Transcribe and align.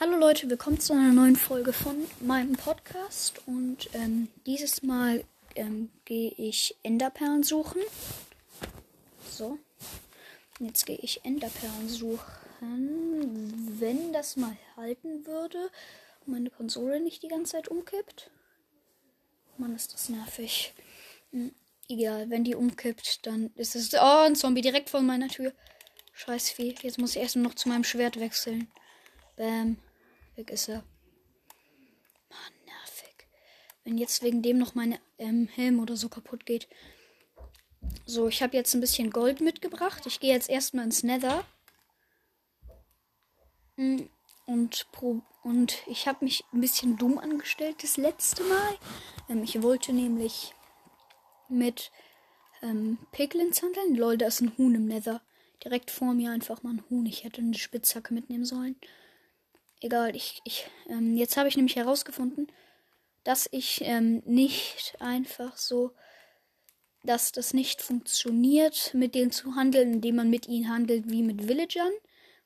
Hallo 0.00 0.16
Leute, 0.16 0.48
willkommen 0.48 0.78
zu 0.78 0.92
einer 0.92 1.12
neuen 1.12 1.34
Folge 1.34 1.72
von 1.72 1.96
meinem 2.20 2.52
Podcast 2.52 3.42
und 3.46 3.90
ähm, 3.94 4.28
dieses 4.46 4.84
Mal 4.84 5.24
ähm, 5.56 5.90
gehe 6.04 6.30
ich 6.36 6.76
Enderperlen 6.84 7.42
suchen. 7.42 7.82
So, 9.28 9.58
jetzt 10.60 10.86
gehe 10.86 11.00
ich 11.02 11.24
Enderperlen 11.24 11.88
suchen, 11.88 12.20
wenn 13.80 14.12
das 14.12 14.36
mal 14.36 14.56
halten 14.76 15.26
würde 15.26 15.68
und 16.24 16.32
meine 16.32 16.50
Konsole 16.50 17.00
nicht 17.00 17.24
die 17.24 17.28
ganze 17.28 17.54
Zeit 17.56 17.66
umkippt. 17.66 18.30
Mann, 19.56 19.74
ist 19.74 19.94
das 19.94 20.10
nervig. 20.10 20.74
Hm, 21.32 21.52
egal, 21.88 22.30
wenn 22.30 22.44
die 22.44 22.54
umkippt, 22.54 23.26
dann 23.26 23.50
ist 23.56 23.74
es... 23.74 23.92
Oh, 23.94 24.22
ein 24.24 24.36
Zombie 24.36 24.62
direkt 24.62 24.90
vor 24.90 25.00
meiner 25.00 25.26
Tür. 25.26 25.52
Scheiß 26.12 26.50
Vieh. 26.50 26.76
Jetzt 26.82 26.98
muss 26.98 27.16
ich 27.16 27.22
erst 27.22 27.34
noch 27.34 27.54
zu 27.54 27.68
meinem 27.68 27.82
Schwert 27.82 28.20
wechseln. 28.20 28.70
Bam. 29.34 29.76
Weg 30.38 30.50
ist 30.52 30.68
er. 30.68 30.84
Mann, 32.30 32.52
nervig. 32.64 33.26
Wenn 33.84 33.98
jetzt 33.98 34.22
wegen 34.22 34.40
dem 34.40 34.56
noch 34.56 34.76
mein 34.76 34.96
ähm, 35.18 35.48
Helm 35.48 35.80
oder 35.80 35.96
so 35.96 36.08
kaputt 36.08 36.46
geht. 36.46 36.68
So, 38.06 38.28
ich 38.28 38.40
habe 38.40 38.56
jetzt 38.56 38.72
ein 38.74 38.80
bisschen 38.80 39.10
Gold 39.10 39.40
mitgebracht. 39.40 40.06
Ich 40.06 40.20
gehe 40.20 40.32
jetzt 40.32 40.48
erstmal 40.48 40.84
ins 40.84 41.02
Nether. 41.02 41.44
Hm, 43.76 44.08
und, 44.46 44.86
und 45.42 45.82
ich 45.88 46.06
habe 46.06 46.24
mich 46.24 46.44
ein 46.52 46.60
bisschen 46.60 46.96
dumm 46.96 47.18
angestellt 47.18 47.82
das 47.82 47.96
letzte 47.96 48.44
Mal. 48.44 48.78
Ähm, 49.28 49.42
ich 49.42 49.60
wollte 49.60 49.92
nämlich 49.92 50.54
mit 51.48 51.90
ähm, 52.62 52.98
Piglins 53.10 53.60
handeln. 53.60 53.96
Lol, 53.96 54.16
da 54.16 54.28
ist 54.28 54.40
ein 54.40 54.56
Huhn 54.56 54.74
im 54.74 54.86
Nether. 54.86 55.20
Direkt 55.64 55.90
vor 55.90 56.14
mir 56.14 56.30
einfach 56.30 56.62
mal 56.62 56.74
ein 56.74 56.84
Huhn. 56.88 57.06
Ich 57.06 57.24
hätte 57.24 57.40
eine 57.40 57.54
Spitzhacke 57.54 58.14
mitnehmen 58.14 58.44
sollen. 58.44 58.76
Egal, 59.80 60.16
ich, 60.16 60.40
ich, 60.44 60.68
ähm, 60.88 61.16
jetzt 61.16 61.36
habe 61.36 61.48
ich 61.48 61.56
nämlich 61.56 61.76
herausgefunden, 61.76 62.50
dass 63.24 63.48
ich 63.52 63.80
ähm, 63.82 64.22
nicht 64.24 64.96
einfach 65.00 65.56
so, 65.56 65.92
dass 67.04 67.30
das 67.32 67.54
nicht 67.54 67.80
funktioniert, 67.82 68.92
mit 68.94 69.14
denen 69.14 69.30
zu 69.30 69.54
handeln, 69.54 69.94
indem 69.94 70.16
man 70.16 70.30
mit 70.30 70.48
ihnen 70.48 70.68
handelt 70.68 71.08
wie 71.10 71.22
mit 71.22 71.46
Villagern. 71.48 71.92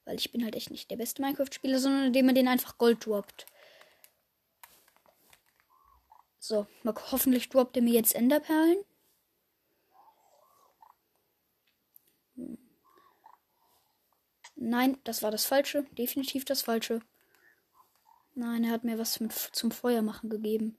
Weil 0.04 0.16
ich 0.16 0.32
bin 0.32 0.44
halt 0.44 0.56
echt 0.56 0.70
nicht 0.70 0.90
der 0.90 0.96
beste 0.96 1.22
Minecraft-Spieler, 1.22 1.78
sondern 1.78 2.04
indem 2.06 2.26
man 2.26 2.34
denen 2.34 2.48
einfach 2.48 2.76
Gold 2.76 3.06
droppt. 3.06 3.46
So, 6.38 6.66
mal, 6.82 6.94
hoffentlich 7.12 7.48
droppt 7.48 7.76
er 7.76 7.82
mir 7.82 7.94
jetzt 7.94 8.14
Enderperlen. 8.14 8.78
Nein, 14.56 14.98
das 15.04 15.22
war 15.22 15.30
das 15.30 15.44
Falsche. 15.44 15.86
Definitiv 15.92 16.44
das 16.44 16.62
Falsche. 16.62 17.00
Nein, 18.34 18.64
er 18.64 18.70
hat 18.70 18.84
mir 18.84 18.98
was 18.98 19.20
mit, 19.20 19.32
zum 19.32 19.70
Feuermachen 19.70 20.30
gegeben. 20.30 20.78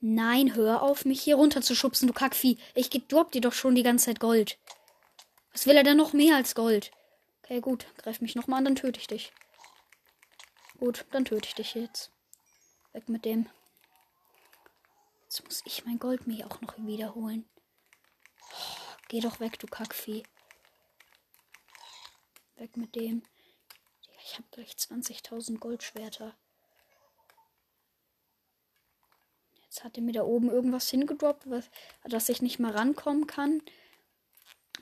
Nein, 0.00 0.54
hör 0.54 0.82
auf, 0.82 1.04
mich 1.04 1.20
hier 1.20 1.36
runter 1.36 1.60
zu 1.60 1.74
schubsen, 1.74 2.06
du 2.06 2.14
Kackvieh. 2.14 2.58
Ich 2.74 2.90
drop 2.90 3.32
dir 3.32 3.40
doch 3.40 3.52
schon 3.52 3.74
die 3.74 3.82
ganze 3.82 4.06
Zeit 4.06 4.20
Gold. 4.20 4.58
Was 5.52 5.66
will 5.66 5.76
er 5.76 5.82
denn 5.82 5.96
noch 5.96 6.12
mehr 6.12 6.36
als 6.36 6.54
Gold? 6.54 6.92
Okay, 7.42 7.60
gut. 7.60 7.86
Greif 7.96 8.20
mich 8.20 8.36
nochmal 8.36 8.58
an, 8.58 8.64
dann 8.64 8.76
töte 8.76 9.00
ich 9.00 9.06
dich. 9.06 9.32
Gut, 10.78 11.04
dann 11.10 11.24
töte 11.24 11.48
ich 11.48 11.54
dich 11.54 11.74
jetzt. 11.74 12.12
Weg 12.92 13.08
mit 13.08 13.24
dem. 13.24 13.48
Jetzt 15.24 15.44
muss 15.44 15.62
ich 15.64 15.84
mein 15.84 15.98
Gold 15.98 16.26
mir 16.26 16.46
auch 16.46 16.60
noch 16.60 16.76
wiederholen. 16.78 17.48
Oh, 18.52 18.96
geh 19.08 19.20
doch 19.20 19.40
weg, 19.40 19.58
du 19.58 19.66
Kackvieh. 19.66 20.22
Weg 22.58 22.76
mit 22.76 22.94
dem. 22.94 23.22
Ich 24.24 24.34
habe 24.34 24.48
gleich 24.50 24.72
20.000 24.72 25.58
Goldschwerter. 25.58 26.36
Jetzt 29.62 29.84
hat 29.84 29.96
er 29.96 30.02
mir 30.02 30.12
da 30.12 30.22
oben 30.22 30.50
irgendwas 30.50 30.90
hingedroppt, 30.90 31.48
was, 31.48 31.70
dass 32.04 32.28
ich 32.28 32.42
nicht 32.42 32.58
mal 32.58 32.72
rankommen 32.72 33.26
kann. 33.26 33.62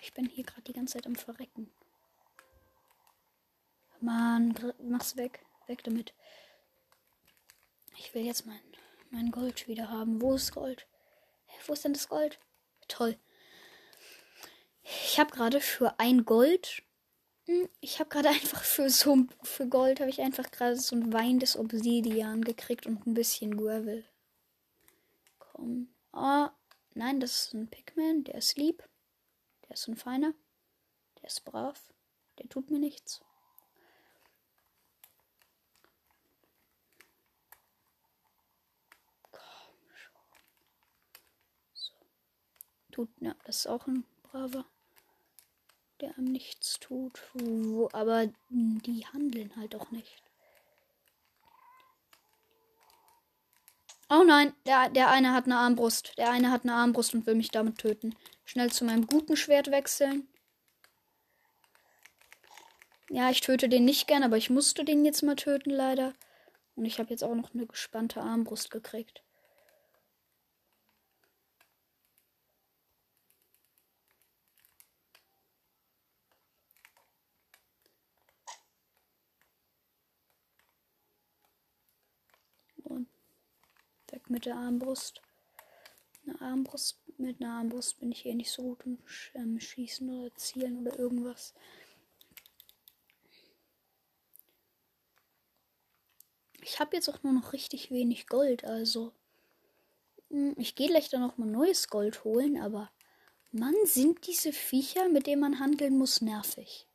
Ich 0.00 0.14
bin 0.14 0.26
hier 0.26 0.44
gerade 0.44 0.62
die 0.62 0.72
ganze 0.72 0.94
Zeit 0.94 1.06
am 1.06 1.16
Verrecken. 1.16 1.70
Mann, 4.00 4.54
mach's 4.78 5.16
weg. 5.16 5.44
Weg 5.66 5.82
damit. 5.84 6.14
Ich 7.98 8.14
will 8.14 8.25
jetzt 8.25 8.47
mein, 8.47 8.60
mein 9.10 9.31
Gold 9.31 9.69
wieder 9.69 9.91
haben. 9.91 10.20
Wo 10.20 10.34
ist 10.34 10.53
Gold? 10.53 10.87
Wo 11.66 11.72
ist 11.72 11.84
denn 11.84 11.93
das 11.93 12.08
Gold? 12.08 12.38
Toll. 12.88 13.19
Ich 14.84 15.19
habe 15.19 15.32
gerade 15.32 15.60
für 15.60 15.98
ein 15.98 16.25
Gold 16.25 16.82
ich 17.80 18.00
habe 18.00 18.10
gerade 18.10 18.28
einfach 18.30 18.62
für 18.62 18.90
so 18.90 19.26
für 19.42 19.68
Gold 19.68 20.00
habe 20.00 20.10
ich 20.10 20.20
einfach 20.20 20.50
gerade 20.50 20.76
so 20.76 20.96
ein 20.96 21.12
weinendes 21.12 21.56
Obsidian 21.56 22.42
gekriegt 22.42 22.86
und 22.86 23.06
ein 23.06 23.14
bisschen 23.14 23.56
Gravel. 23.56 24.04
Komm. 25.38 25.88
Oh, 26.12 26.48
nein, 26.94 27.20
das 27.20 27.46
ist 27.46 27.54
ein 27.54 27.68
Pigman, 27.68 28.24
der 28.24 28.36
ist 28.36 28.56
lieb. 28.56 28.82
Der 29.64 29.72
ist 29.72 29.88
ein 29.88 29.96
feiner. 29.96 30.34
Der 31.20 31.28
ist 31.28 31.44
brav. 31.44 31.92
Der 32.38 32.48
tut 32.48 32.70
mir 32.70 32.78
nichts. 32.78 33.20
Komm 39.30 39.40
schon. 39.94 40.20
So. 41.74 41.92
Tut, 42.92 43.10
ja, 43.20 43.34
das 43.44 43.56
ist 43.56 43.66
auch 43.66 43.86
ein 43.86 44.04
braver 44.22 44.66
der 46.00 46.16
einem 46.16 46.32
nichts 46.32 46.78
tut. 46.78 47.22
Aber 47.92 48.28
die 48.50 49.06
handeln 49.06 49.54
halt 49.56 49.74
auch 49.74 49.90
nicht. 49.90 50.22
Oh 54.08 54.22
nein, 54.24 54.52
der, 54.66 54.88
der 54.90 55.10
eine 55.10 55.32
hat 55.32 55.46
eine 55.46 55.56
Armbrust. 55.56 56.16
Der 56.16 56.30
eine 56.30 56.50
hat 56.50 56.62
eine 56.62 56.74
Armbrust 56.74 57.14
und 57.14 57.26
will 57.26 57.34
mich 57.34 57.50
damit 57.50 57.78
töten. 57.78 58.14
Schnell 58.44 58.70
zu 58.70 58.84
meinem 58.84 59.06
guten 59.06 59.36
Schwert 59.36 59.70
wechseln. 59.70 60.28
Ja, 63.10 63.30
ich 63.30 63.40
töte 63.40 63.68
den 63.68 63.84
nicht 63.84 64.06
gern, 64.06 64.22
aber 64.22 64.36
ich 64.36 64.50
musste 64.50 64.84
den 64.84 65.04
jetzt 65.04 65.22
mal 65.22 65.36
töten, 65.36 65.70
leider. 65.70 66.12
Und 66.76 66.84
ich 66.84 66.98
habe 66.98 67.10
jetzt 67.10 67.24
auch 67.24 67.34
noch 67.34 67.54
eine 67.54 67.66
gespannte 67.66 68.20
Armbrust 68.20 68.70
gekriegt. 68.70 69.22
Mit 84.31 84.47
der 84.47 84.56
Armbrust. 84.56 85.20
Eine 86.26 86.41
Armbrust, 86.41 87.00
mit 87.19 87.41
einer 87.41 87.54
Armbrust 87.54 88.00
bin 88.00 88.12
ich 88.12 88.26
eh 88.26 88.34
nicht 88.34 88.50
so 88.50 88.62
gut 88.62 88.84
im 88.84 88.98
ähm, 89.34 89.60
Schießen 89.60 90.09
oder 90.09 90.34
Zielen 90.34 90.78
oder 90.78 90.98
irgendwas. 90.98 91.54
Ich 96.62 96.81
habe 96.81 96.97
jetzt 96.97 97.09
auch 97.09 97.22
nur 97.22 97.32
noch 97.32 97.53
richtig 97.53 97.91
wenig 97.92 98.26
Gold, 98.26 98.64
also. 98.64 99.12
Hm, 100.31 100.54
ich 100.58 100.75
gehe 100.75 100.88
gleich 100.88 101.08
dann 101.08 101.20
noch 101.20 101.38
mal 101.38 101.47
neues 101.47 101.88
Gold 101.88 102.25
holen, 102.25 102.60
aber 102.60 102.91
Mann, 103.53 103.75
sind 103.84 104.26
diese 104.26 104.53
Viecher, 104.53 105.08
mit 105.08 105.26
denen 105.26 105.41
man 105.41 105.60
handeln 105.60 105.97
muss, 105.97 106.20
nervig. 106.20 106.88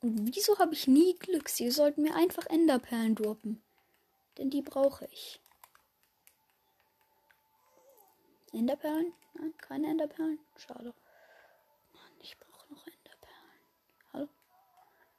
Und 0.00 0.36
wieso 0.36 0.58
habe 0.58 0.74
ich 0.74 0.86
nie 0.86 1.14
Glück? 1.18 1.48
Sie 1.48 1.70
sollten 1.70 2.02
mir 2.02 2.14
einfach 2.14 2.46
Enderperlen 2.46 3.14
droppen. 3.14 3.65
Denn 4.38 4.50
die 4.50 4.62
brauche 4.62 5.06
ich. 5.06 5.40
Enderperlen? 8.52 9.12
Nein, 9.34 9.54
keine 9.58 9.88
Enderperlen. 9.88 10.38
Schade. 10.56 10.94
Mann, 11.92 12.12
ich 12.20 12.38
brauche 12.38 12.72
noch 12.72 12.86
Enderperlen. 12.86 13.60
Hallo? 14.12 14.28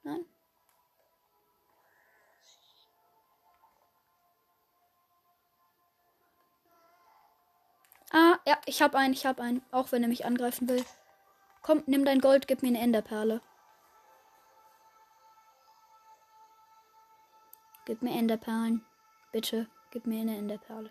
Nein? 0.02 0.24
Ah, 8.10 8.38
ja, 8.46 8.58
ich 8.66 8.80
habe 8.82 8.96
einen, 8.98 9.12
ich 9.14 9.26
habe 9.26 9.42
einen. 9.42 9.62
Auch 9.70 9.92
wenn 9.92 10.02
er 10.02 10.08
mich 10.08 10.24
angreifen 10.24 10.68
will. 10.68 10.84
Komm, 11.62 11.82
nimm 11.86 12.04
dein 12.04 12.20
Gold, 12.20 12.48
gib 12.48 12.62
mir 12.62 12.68
eine 12.68 12.80
Enderperle. 12.80 13.42
Gib 17.84 18.02
mir 18.02 18.18
Enderperlen. 18.18 18.87
Bitte, 19.38 19.68
gib 19.92 20.04
mir 20.04 20.22
eine 20.22 20.36
Enderperle. 20.36 20.90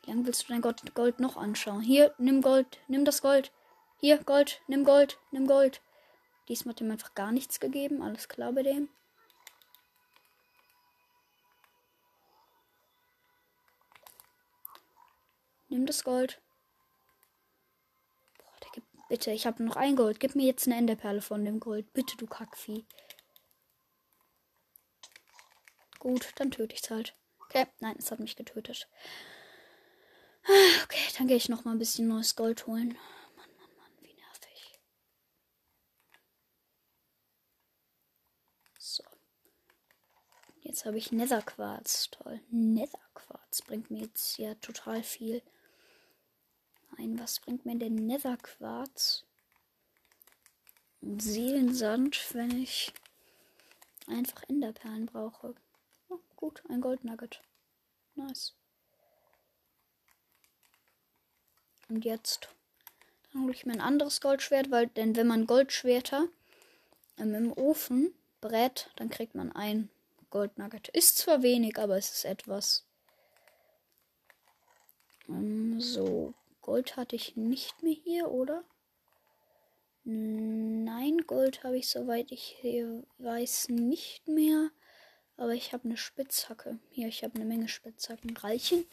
Wie 0.00 0.10
lange 0.10 0.24
willst 0.24 0.48
du 0.48 0.48
dein 0.48 0.62
Gold 0.62 1.20
noch 1.20 1.36
anschauen? 1.36 1.82
Hier, 1.82 2.14
nimm 2.16 2.40
Gold, 2.40 2.80
nimm 2.88 3.04
das 3.04 3.20
Gold. 3.20 3.52
Hier, 3.98 4.16
Gold, 4.16 4.62
nimm 4.66 4.82
Gold, 4.84 5.18
nimm 5.30 5.46
Gold. 5.46 5.82
Diesmal 6.48 6.72
hat 6.72 6.80
ihm 6.80 6.90
einfach 6.90 7.12
gar 7.14 7.32
nichts 7.32 7.60
gegeben. 7.60 8.00
Alles 8.00 8.30
klar 8.30 8.50
bei 8.54 8.62
dem. 8.62 8.88
Nimm 15.68 15.84
das 15.84 16.02
Gold. 16.02 16.40
Boah, 18.38 18.70
gibt 18.72 18.86
Bitte, 19.10 19.32
ich 19.32 19.46
habe 19.46 19.62
noch 19.62 19.76
ein 19.76 19.96
Gold. 19.96 20.18
Gib 20.18 20.34
mir 20.34 20.46
jetzt 20.46 20.66
eine 20.66 20.78
Enderperle 20.78 21.20
von 21.20 21.44
dem 21.44 21.60
Gold. 21.60 21.92
Bitte, 21.92 22.16
du 22.16 22.26
Kackvieh. 22.26 22.86
Gut, 25.98 26.32
dann 26.36 26.50
töte 26.50 26.74
ich 26.74 26.84
es 26.84 26.90
halt. 26.90 27.14
Okay, 27.54 27.66
nein, 27.80 27.96
es 27.98 28.10
hat 28.10 28.18
mich 28.18 28.34
getötet. 28.34 28.88
Okay, 30.84 31.00
dann 31.18 31.28
gehe 31.28 31.36
ich 31.36 31.50
noch 31.50 31.66
mal 31.66 31.72
ein 31.72 31.78
bisschen 31.78 32.08
neues 32.08 32.34
Gold 32.34 32.66
holen. 32.66 32.96
Mann, 33.36 33.50
Mann, 33.58 33.76
Mann, 33.76 33.92
wie 34.00 34.14
nervig. 34.14 34.80
So. 38.78 39.04
Jetzt 40.62 40.86
habe 40.86 40.96
ich 40.96 41.12
Netherquarz. 41.12 42.08
Toll. 42.10 42.40
Netherquarz 42.50 43.60
bringt 43.60 43.90
mir 43.90 44.00
jetzt 44.00 44.38
ja 44.38 44.54
total 44.54 45.02
viel. 45.02 45.42
Nein, 46.96 47.18
was 47.18 47.38
bringt 47.38 47.66
mir 47.66 47.76
denn 47.76 47.96
Netherquarz? 47.96 49.26
Seelensand, 51.02 52.34
wenn 52.34 52.62
ich 52.62 52.94
einfach 54.06 54.42
Enderperlen 54.48 55.04
brauche. 55.04 55.54
Gut, 56.42 56.60
ein 56.68 56.80
Goldnugget. 56.80 57.40
Nice. 58.16 58.52
Und 61.88 62.04
jetzt 62.04 62.48
dann 63.32 63.44
hole 63.44 63.52
ich 63.52 63.64
mir 63.64 63.74
ein 63.74 63.80
anderes 63.80 64.20
Goldschwert, 64.20 64.68
weil 64.72 64.88
denn 64.88 65.14
wenn 65.14 65.28
man 65.28 65.46
Goldschwerter 65.46 66.26
ähm, 67.16 67.36
im 67.36 67.52
Ofen 67.52 68.12
brät, 68.40 68.90
dann 68.96 69.08
kriegt 69.08 69.36
man 69.36 69.52
ein 69.52 69.88
Goldnugget. 70.30 70.88
Ist 70.88 71.16
zwar 71.16 71.44
wenig, 71.44 71.78
aber 71.78 71.96
es 71.96 72.10
ist 72.10 72.24
etwas. 72.24 72.86
Ähm, 75.28 75.80
so, 75.80 76.34
Gold 76.60 76.96
hatte 76.96 77.14
ich 77.14 77.36
nicht 77.36 77.84
mehr 77.84 77.94
hier, 77.94 78.32
oder? 78.32 78.64
Nein, 80.02 81.18
Gold 81.28 81.62
habe 81.62 81.78
ich, 81.78 81.88
soweit 81.88 82.32
ich 82.32 82.56
weiß, 83.18 83.68
nicht 83.68 84.26
mehr. 84.26 84.72
Aber 85.36 85.54
ich 85.54 85.72
habe 85.72 85.84
eine 85.84 85.96
Spitzhacke. 85.96 86.78
Hier, 86.90 87.08
ich 87.08 87.24
habe 87.24 87.34
eine 87.34 87.44
Menge 87.44 87.68
Spitzhacken. 87.68 88.36
Reichen? 88.36 88.84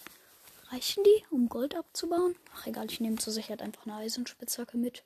Reichen 0.72 1.04
die, 1.04 1.26
um 1.32 1.50
Gold 1.50 1.76
abzubauen? 1.76 2.36
Ach 2.56 2.68
egal, 2.68 2.86
ich 2.90 3.00
nehme 3.00 3.18
zur 3.18 3.34
Sicherheit 3.34 3.62
einfach 3.62 3.86
eine 3.86 3.96
Eisenspitzhacke 3.96 4.78
mit. 4.78 5.04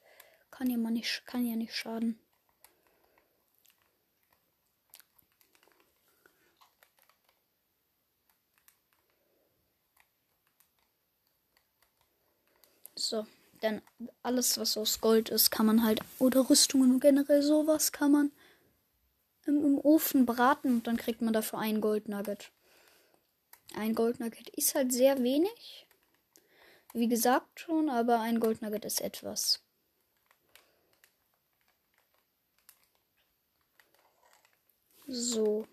Kann 0.52 0.70
ja, 0.70 0.78
mal 0.78 0.92
nicht, 0.92 1.26
kann 1.26 1.46
ja 1.46 1.56
nicht 1.56 1.76
schaden. 1.76 2.20
So, 12.96 13.26
denn 13.62 13.82
alles, 14.22 14.58
was 14.58 14.78
aus 14.78 15.02
Gold 15.02 15.30
ist, 15.30 15.50
kann 15.50 15.66
man 15.66 15.84
halt, 15.84 16.00
oder 16.20 16.50
Rüstungen 16.50 16.92
und 16.94 17.00
generell 17.00 17.42
sowas 17.42 17.92
kann 17.92 18.12
man 18.12 18.32
im, 19.46 19.64
im 19.64 19.78
Ofen 19.80 20.26
braten 20.26 20.76
und 20.76 20.88
dann 20.88 20.98
kriegt 20.98 21.22
man 21.22 21.34
dafür 21.34 21.60
ein 21.60 21.82
Goldnugget. 21.82 22.52
Ein 23.76 23.96
Goldnugget 23.96 24.50
ist 24.50 24.76
halt 24.76 24.92
sehr 24.92 25.22
wenig. 25.24 25.88
Wie 26.94 27.08
gesagt 27.08 27.60
schon, 27.60 27.90
aber 27.90 28.20
ein 28.20 28.40
Goldnugget 28.40 28.86
ist 28.86 29.02
etwas. 29.02 29.64
So. 35.08 35.68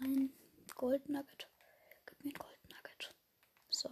Ein 0.00 0.32
Goldnugget. 0.76 1.48
Gib 2.06 2.24
mir 2.24 2.30
ein 2.30 2.38
Goldnugget. 2.38 3.14
So. 3.70 3.90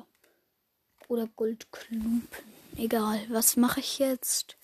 Oder 1.09 1.27
Goldklumpen. 1.27 2.29
Egal. 2.77 3.21
Was 3.29 3.57
mache 3.57 3.81
ich 3.81 3.99
jetzt? 3.99 4.57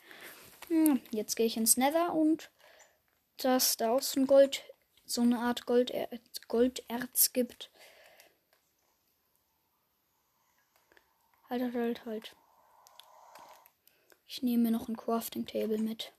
Hm, 0.69 1.01
jetzt 1.11 1.35
gehe 1.35 1.47
ich 1.47 1.57
ins 1.57 1.77
Nether 1.77 2.15
und 2.15 2.51
dass 3.45 3.77
da 3.77 3.91
außen 3.91 4.27
Gold, 4.27 4.63
so 5.05 5.23
eine 5.23 5.39
Art 5.39 5.67
Golder 5.67 6.09
Golderz 6.49 7.33
gibt. 7.33 7.71
Halt, 11.49 11.63
halt, 11.63 11.75
halt, 11.75 12.07
halt. 12.07 12.37
Ich 14.27 14.43
nehme 14.43 14.65
mir 14.65 14.71
noch 14.71 14.89
ein 14.89 14.97
Crafting 14.97 15.47
Table 15.47 15.79
mit. 15.79 16.13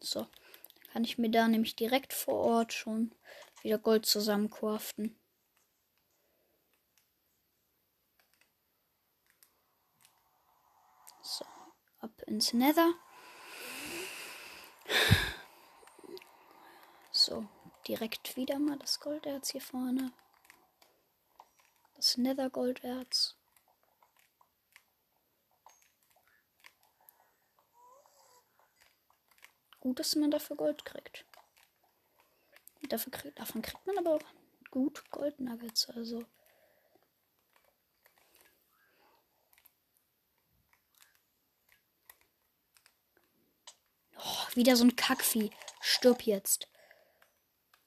So, 0.00 0.20
dann 0.20 0.92
kann 0.92 1.04
ich 1.04 1.16
mir 1.18 1.30
da 1.30 1.46
nämlich 1.46 1.76
direkt 1.76 2.12
vor 2.12 2.34
Ort 2.34 2.72
schon 2.72 3.14
wieder 3.62 3.78
Gold 3.78 4.04
zusammen 4.04 4.50
craften. 4.50 5.16
So, 11.22 11.44
ab 12.00 12.10
ins 12.32 12.54
Nether. 12.54 12.94
So, 17.10 17.46
direkt 17.86 18.36
wieder 18.36 18.58
mal 18.58 18.78
das 18.78 19.00
Golderz 19.00 19.50
hier 19.50 19.60
vorne. 19.60 20.12
Das 21.94 22.16
Nether 22.16 22.48
Golderz. 22.48 23.36
Gut, 29.80 29.98
dass 29.98 30.16
man 30.16 30.30
dafür 30.30 30.56
Gold 30.56 30.86
kriegt. 30.86 31.26
Dafür 32.88 33.12
krieg, 33.12 33.36
davon 33.36 33.60
kriegt 33.60 33.86
man 33.86 33.98
aber 33.98 34.14
auch 34.14 34.22
gut 34.70 35.04
Goldnuggets, 35.10 35.90
also. 35.90 36.24
Wieder 44.54 44.76
so 44.76 44.84
ein 44.84 44.96
Kackvieh. 44.96 45.50
Stirb 45.80 46.22
jetzt. 46.22 46.68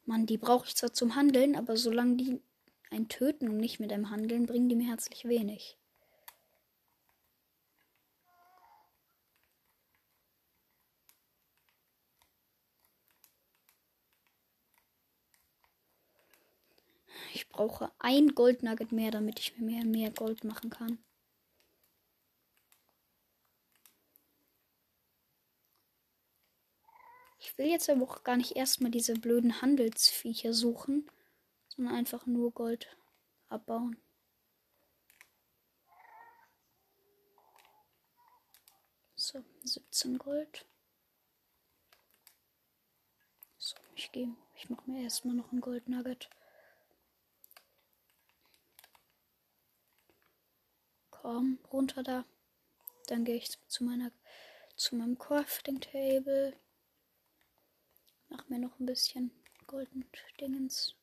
Mann, 0.06 0.26
die 0.26 0.38
brauche 0.38 0.66
ich 0.66 0.76
zwar 0.76 0.94
zum 0.94 1.16
Handeln, 1.16 1.56
aber 1.56 1.78
solange 1.78 2.18
die 2.18 2.42
ein 2.90 3.08
töten 3.08 3.50
und 3.50 3.58
nicht 3.58 3.80
mit 3.80 3.92
einem 3.92 4.10
handeln, 4.10 4.46
bringen 4.46 4.70
die 4.70 4.76
mir 4.76 4.88
herzlich 4.88 5.26
wenig. 5.26 5.78
Ich 17.34 17.50
brauche 17.50 17.92
ein 18.00 18.30
Goldnugget 18.30 18.92
mehr, 18.92 19.12
damit 19.12 19.40
ich 19.40 19.58
mir 19.58 19.84
mehr 19.86 20.10
Gold 20.12 20.44
machen 20.44 20.70
kann. 20.70 21.00
Ich 27.46 27.60
will 27.60 27.68
jetzt 27.68 27.92
aber 27.92 28.02
auch 28.02 28.24
gar 28.24 28.38
nicht 28.38 28.56
erstmal 28.56 28.90
diese 28.90 29.14
blöden 29.14 29.62
Handelsviecher 29.62 30.52
suchen, 30.52 31.10
sondern 31.68 31.94
einfach 31.94 32.26
nur 32.26 32.52
Gold 32.52 32.98
abbauen. 33.50 34.02
So, 39.16 39.44
17 39.64 40.18
Gold. 40.18 40.66
So, 43.60 43.76
ich 43.96 44.12
gehe. 44.12 44.36
Ich 44.56 44.72
mache 44.72 44.90
mir 44.90 45.04
erstmal 45.04 45.36
noch 45.36 45.52
ein 45.52 45.62
Goldnugget. 45.62 46.32
Komm, 51.12 51.60
runter 51.72 52.02
da. 52.02 52.26
Dann 53.06 53.24
gehe 53.24 53.36
ich 53.36 53.52
zu 53.68 53.84
meiner 53.84 54.12
zu 54.76 54.96
meinem 54.96 55.20
Crafting 55.20 55.80
Table. 55.80 56.60
Mach 58.38 58.50
mir 58.50 58.60
noch 58.60 58.78
ein 58.80 58.86
bisschen 58.86 59.32
Golden 59.66 60.04
Dingens. 60.42 60.94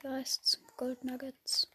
Wie 0.00 0.06
heißt's? 0.08 0.62
Gold 0.76 1.02
Nuggets. 1.02 1.68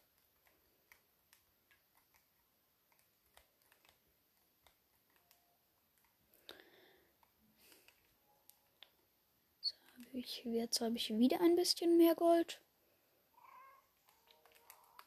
Ich, 10.13 10.45
jetzt 10.45 10.79
habe 10.79 10.95
ich 10.95 11.09
wieder 11.09 11.41
ein 11.41 11.57
bisschen 11.57 11.97
mehr 11.97 12.15
Gold. 12.15 12.61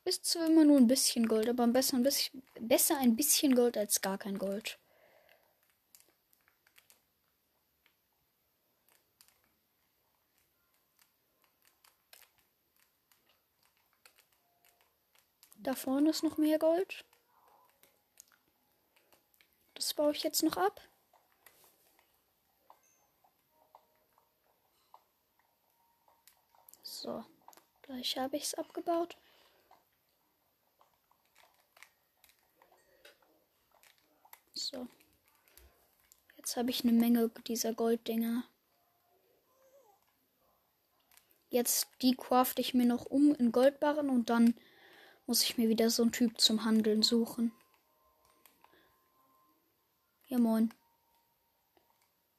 Ist 0.05 0.27
zwar 0.27 0.47
immer 0.47 0.67
nur 0.67 0.77
ein 0.77 0.89
bisschen 0.89 1.27
Gold, 1.27 1.49
aber 1.49 1.67
besser 1.69 1.97
ein 1.97 2.03
bisschen, 2.03 2.43
besser 2.61 2.99
ein 2.99 3.17
bisschen 3.17 3.55
Gold 3.55 3.79
als 3.79 4.03
gar 4.03 4.19
kein 4.19 4.37
Gold. 4.37 4.80
Da 15.71 15.77
vorne 15.77 16.11
ist 16.11 16.25
noch 16.25 16.37
mehr 16.37 16.59
Gold. 16.59 17.05
Das 19.75 19.95
baue 19.95 20.11
ich 20.11 20.25
jetzt 20.25 20.43
noch 20.43 20.57
ab. 20.57 20.81
So, 26.83 27.25
gleich 27.83 28.19
habe 28.19 28.37
ich 28.37 28.43
es 28.43 28.55
abgebaut. 28.55 29.17
So. 34.55 34.89
Jetzt 36.37 36.57
habe 36.57 36.71
ich 36.71 36.83
eine 36.83 36.95
Menge 36.95 37.29
dieser 37.47 37.75
Golddinger. 37.75 38.43
Jetzt 41.49 41.87
die 42.03 42.17
craft 42.17 42.55
ich 42.57 42.75
mir 42.75 42.87
noch 42.87 43.07
um 43.07 43.37
in 43.37 43.53
Goldbarren 43.53 44.11
und 44.11 44.31
dann 44.31 44.57
muss 45.31 45.45
ich 45.45 45.57
mir 45.57 45.69
wieder 45.69 45.91
so 45.91 46.03
einen 46.03 46.11
Typ 46.11 46.41
zum 46.41 46.65
Handeln 46.65 47.03
suchen. 47.03 47.53
Ja, 50.27 50.39
moin. 50.39 50.75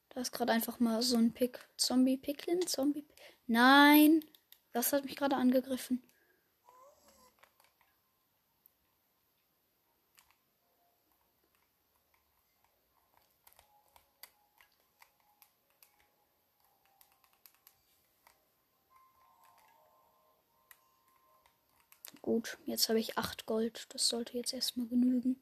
Da 0.09 0.19
ist 0.19 0.33
gerade 0.33 0.51
einfach 0.51 0.81
mal 0.81 1.01
so 1.01 1.15
ein 1.15 1.31
Pick. 1.31 1.65
Zombie 1.77 2.17
Picklin? 2.17 2.67
Zombie. 2.67 3.07
Nein! 3.47 4.25
Das 4.73 4.91
hat 4.91 5.05
mich 5.05 5.15
gerade 5.15 5.37
angegriffen. 5.37 6.03
Gut, 22.31 22.57
jetzt 22.65 22.87
habe 22.87 22.97
ich 22.97 23.17
8 23.17 23.45
Gold. 23.45 23.87
Das 23.89 24.07
sollte 24.07 24.37
jetzt 24.37 24.53
erstmal 24.53 24.87
genügen. 24.87 25.35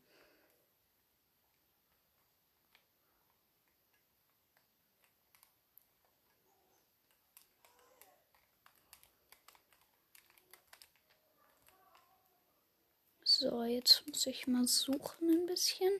So, 13.24 13.64
jetzt 13.66 14.08
muss 14.08 14.26
ich 14.26 14.48
mal 14.48 14.68
suchen 14.68 15.30
ein 15.30 15.46
bisschen, 15.46 15.92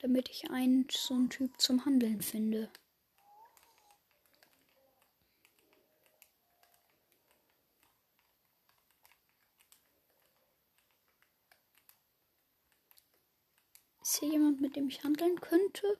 damit 0.00 0.28
ich 0.30 0.50
einen 0.50 0.88
so 0.90 1.14
einen 1.14 1.30
Typ 1.30 1.60
zum 1.60 1.84
Handeln 1.84 2.22
finde. 2.22 2.72
Ist 14.08 14.20
hier 14.20 14.30
jemand, 14.30 14.62
mit 14.62 14.74
dem 14.74 14.88
ich 14.88 15.04
handeln 15.04 15.38
könnte? 15.38 15.98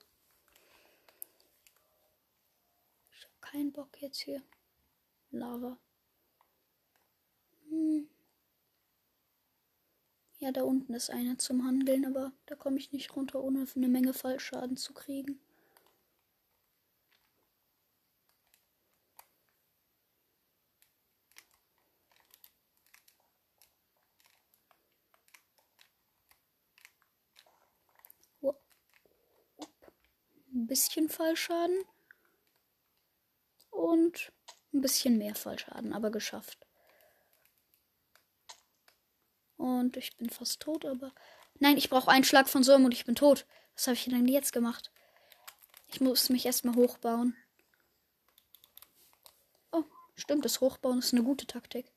Ich 3.12 3.22
habe 3.22 3.34
keinen 3.42 3.70
Bock 3.70 4.00
jetzt 4.00 4.20
hier. 4.20 4.42
Lava. 5.30 5.76
Hm. 7.68 8.08
Ja, 10.38 10.52
da 10.52 10.62
unten 10.62 10.94
ist 10.94 11.10
einer 11.10 11.36
zum 11.36 11.66
Handeln, 11.66 12.06
aber 12.06 12.32
da 12.46 12.54
komme 12.54 12.78
ich 12.78 12.92
nicht 12.92 13.14
runter, 13.14 13.42
ohne 13.44 13.66
eine 13.76 13.88
Menge 13.88 14.14
Fallschaden 14.14 14.78
zu 14.78 14.94
kriegen. 14.94 15.38
Ein 30.58 30.66
bisschen 30.78 31.08
Fallschaden. 31.08 31.84
Und 33.70 34.32
ein 34.72 34.80
bisschen 34.80 35.18
mehr 35.18 35.34
Fallschaden, 35.34 35.92
aber 35.92 36.10
geschafft. 36.10 36.66
Und 39.56 39.96
ich 39.96 40.16
bin 40.16 40.30
fast 40.30 40.60
tot, 40.60 40.84
aber. 40.84 41.12
Nein, 41.58 41.76
ich 41.76 41.90
brauche 41.90 42.10
einen 42.10 42.24
Schlag 42.24 42.48
von 42.48 42.62
Solm 42.62 42.84
und 42.84 42.92
ich 42.92 43.04
bin 43.04 43.16
tot. 43.16 43.46
Was 43.74 43.86
habe 43.86 43.94
ich 43.94 44.04
denn 44.04 44.28
jetzt 44.28 44.52
gemacht? 44.52 44.92
Ich 45.88 46.00
muss 46.00 46.28
mich 46.28 46.46
erstmal 46.46 46.76
hochbauen. 46.76 47.36
Oh, 49.72 49.84
stimmt, 50.14 50.44
das 50.44 50.60
Hochbauen 50.60 51.00
ist 51.00 51.12
eine 51.12 51.24
gute 51.24 51.46
Taktik. 51.46 51.92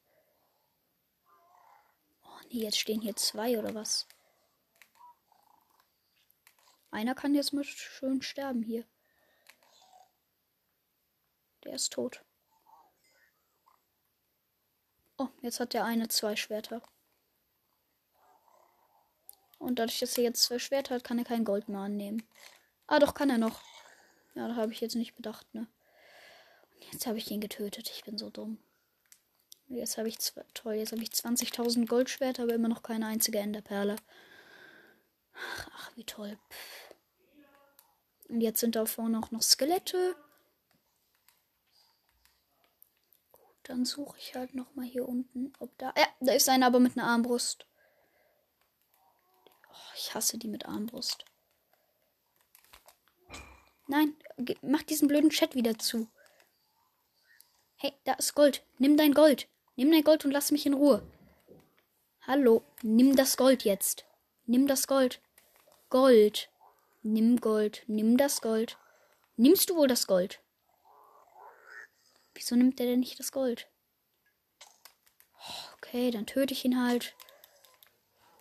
Oh 2.23 2.39
nee, 2.50 2.63
jetzt 2.63 2.79
stehen 2.79 3.01
hier 3.01 3.15
zwei 3.15 3.59
oder 3.59 3.75
was? 3.75 4.07
Einer 6.91 7.15
kann 7.15 7.33
jetzt 7.33 7.53
mal 7.53 7.63
schön 7.63 8.21
sterben 8.21 8.63
hier. 8.63 8.86
Der 11.63 11.74
ist 11.74 11.93
tot. 11.93 12.24
Oh, 15.17 15.29
jetzt 15.41 15.60
hat 15.60 15.74
der 15.74 15.86
eine 15.86 16.10
zwei 16.10 16.36
Schwerter. 16.36 16.81
Und 19.57 19.79
dadurch, 19.79 20.00
dass 20.00 20.17
er 20.17 20.24
jetzt 20.24 20.43
zwei 20.43 20.60
Schwerter 20.60 20.95
hat, 20.95 21.03
kann 21.03 21.19
er 21.19 21.25
kein 21.25 21.45
Gold 21.45 21.69
mehr 21.69 21.81
annehmen. 21.81 22.27
Ah, 22.88 23.00
doch, 23.00 23.13
kann 23.13 23.29
er 23.29 23.38
noch. 23.38 23.62
Ja, 24.33 24.48
da 24.48 24.55
habe 24.55 24.74
ich 24.74 24.81
jetzt 24.81 24.95
nicht 24.95 25.15
bedacht, 25.15 25.53
ne? 25.53 25.67
Jetzt 26.91 27.05
habe 27.05 27.19
ich 27.19 27.29
ihn 27.29 27.41
getötet. 27.41 27.89
Ich 27.89 28.03
bin 28.03 28.17
so 28.17 28.29
dumm. 28.29 28.57
Jetzt 29.67 29.98
habe 29.98 30.10
ich 30.10 30.17
toll, 30.53 30.74
jetzt 30.74 30.91
habe 30.91 31.01
ich 31.01 31.10
20.000 31.10 31.88
Goldschwerter, 31.88 32.43
aber 32.43 32.55
immer 32.55 32.67
noch 32.67 32.83
keine 32.83 33.07
einzige 33.07 33.39
Enderperle. 33.39 33.95
Ach, 35.33 35.69
ach 35.74 35.91
wie 35.95 36.03
toll. 36.03 36.38
Pff. 36.50 36.80
Und 38.31 38.39
jetzt 38.39 38.61
sind 38.61 38.77
da 38.77 38.85
vorne 38.85 39.19
auch 39.19 39.29
noch 39.31 39.41
Skelette. 39.41 40.15
Gut, 43.33 43.55
dann 43.63 43.83
suche 43.83 44.17
ich 44.17 44.35
halt 44.35 44.55
noch 44.55 44.73
mal 44.73 44.85
hier 44.85 45.05
unten, 45.05 45.51
ob 45.59 45.77
da. 45.77 45.93
Ja, 45.97 46.07
da 46.21 46.31
ist 46.31 46.47
einer 46.47 46.67
aber 46.67 46.79
mit 46.79 46.97
einer 46.97 47.07
Armbrust. 47.07 47.65
Ich 49.97 50.15
hasse 50.15 50.38
die 50.38 50.47
mit 50.47 50.65
Armbrust. 50.65 51.25
Nein, 53.88 54.15
mach 54.61 54.83
diesen 54.83 55.09
blöden 55.09 55.29
Chat 55.29 55.53
wieder 55.53 55.77
zu. 55.77 56.07
Hey, 57.75 57.91
da 58.05 58.13
ist 58.13 58.33
Gold. 58.33 58.63
Nimm 58.77 58.95
dein 58.95 59.13
Gold. 59.13 59.50
Nimm 59.75 59.91
dein 59.91 60.05
Gold 60.05 60.23
und 60.23 60.31
lass 60.31 60.51
mich 60.51 60.65
in 60.65 60.73
Ruhe. 60.73 61.05
Hallo, 62.21 62.63
nimm 62.81 63.17
das 63.17 63.35
Gold 63.35 63.65
jetzt. 63.65 64.05
Nimm 64.45 64.67
das 64.67 64.88
Gold. 64.88 65.19
Gold. 65.89 66.47
Nimm 67.03 67.38
Gold. 67.38 67.84
Nimm 67.88 68.17
das 68.17 68.41
Gold. 68.41 68.77
Nimmst 69.36 69.70
du 69.70 69.75
wohl 69.75 69.88
das 69.88 70.05
Gold? 70.08 70.41
Wieso 72.34 72.55
nimmt 72.55 72.79
er 72.79 72.86
denn 72.86 73.00
nicht 73.00 73.20
das 73.20 73.31
Gold? 73.31 73.67
Okay, 75.77 76.12
dann 76.12 76.25
töte 76.25 76.53
ich 76.53 76.63
ihn 76.63 76.81
halt. 76.81 77.15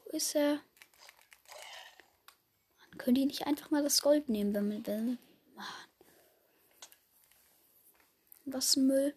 Wo 0.04 0.16
ist 0.16 0.34
er? 0.34 0.60
Könnt 2.98 3.16
ihr 3.16 3.26
nicht 3.26 3.46
einfach 3.46 3.70
mal 3.70 3.82
das 3.82 4.02
Gold 4.02 4.28
nehmen, 4.28 4.52
wenn 4.52 4.68
man 4.68 4.86
will? 4.86 5.18
Mann. 5.54 5.66
Was 8.44 8.76
Müll. 8.76 9.16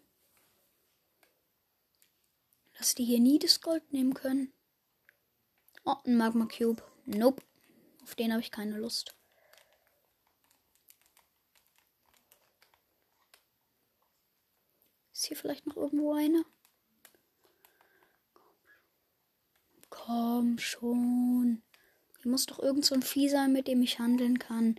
Dass 2.78 2.94
die 2.94 3.04
hier 3.04 3.20
nie 3.20 3.38
das 3.38 3.60
Gold 3.60 3.92
nehmen 3.92 4.14
können. 4.14 4.52
Oh, 5.84 5.96
ein 6.06 6.16
Magma 6.16 6.46
Cube. 6.46 6.82
Nope. 7.04 7.42
Auf 8.02 8.14
den 8.14 8.32
habe 8.32 8.40
ich 8.40 8.50
keine 8.50 8.78
Lust. 8.78 9.14
Ist 15.24 15.28
hier 15.28 15.38
vielleicht 15.38 15.66
noch 15.66 15.78
irgendwo 15.78 16.12
einer? 16.12 16.44
Komm 19.88 20.58
schon. 20.58 21.62
Hier 22.20 22.30
muss 22.30 22.44
doch 22.44 22.58
irgend 22.58 22.84
so 22.84 22.94
ein 22.94 23.00
Vieh 23.00 23.30
sein, 23.30 23.50
mit 23.50 23.66
dem 23.66 23.80
ich 23.80 23.98
handeln 23.98 24.38
kann. 24.38 24.78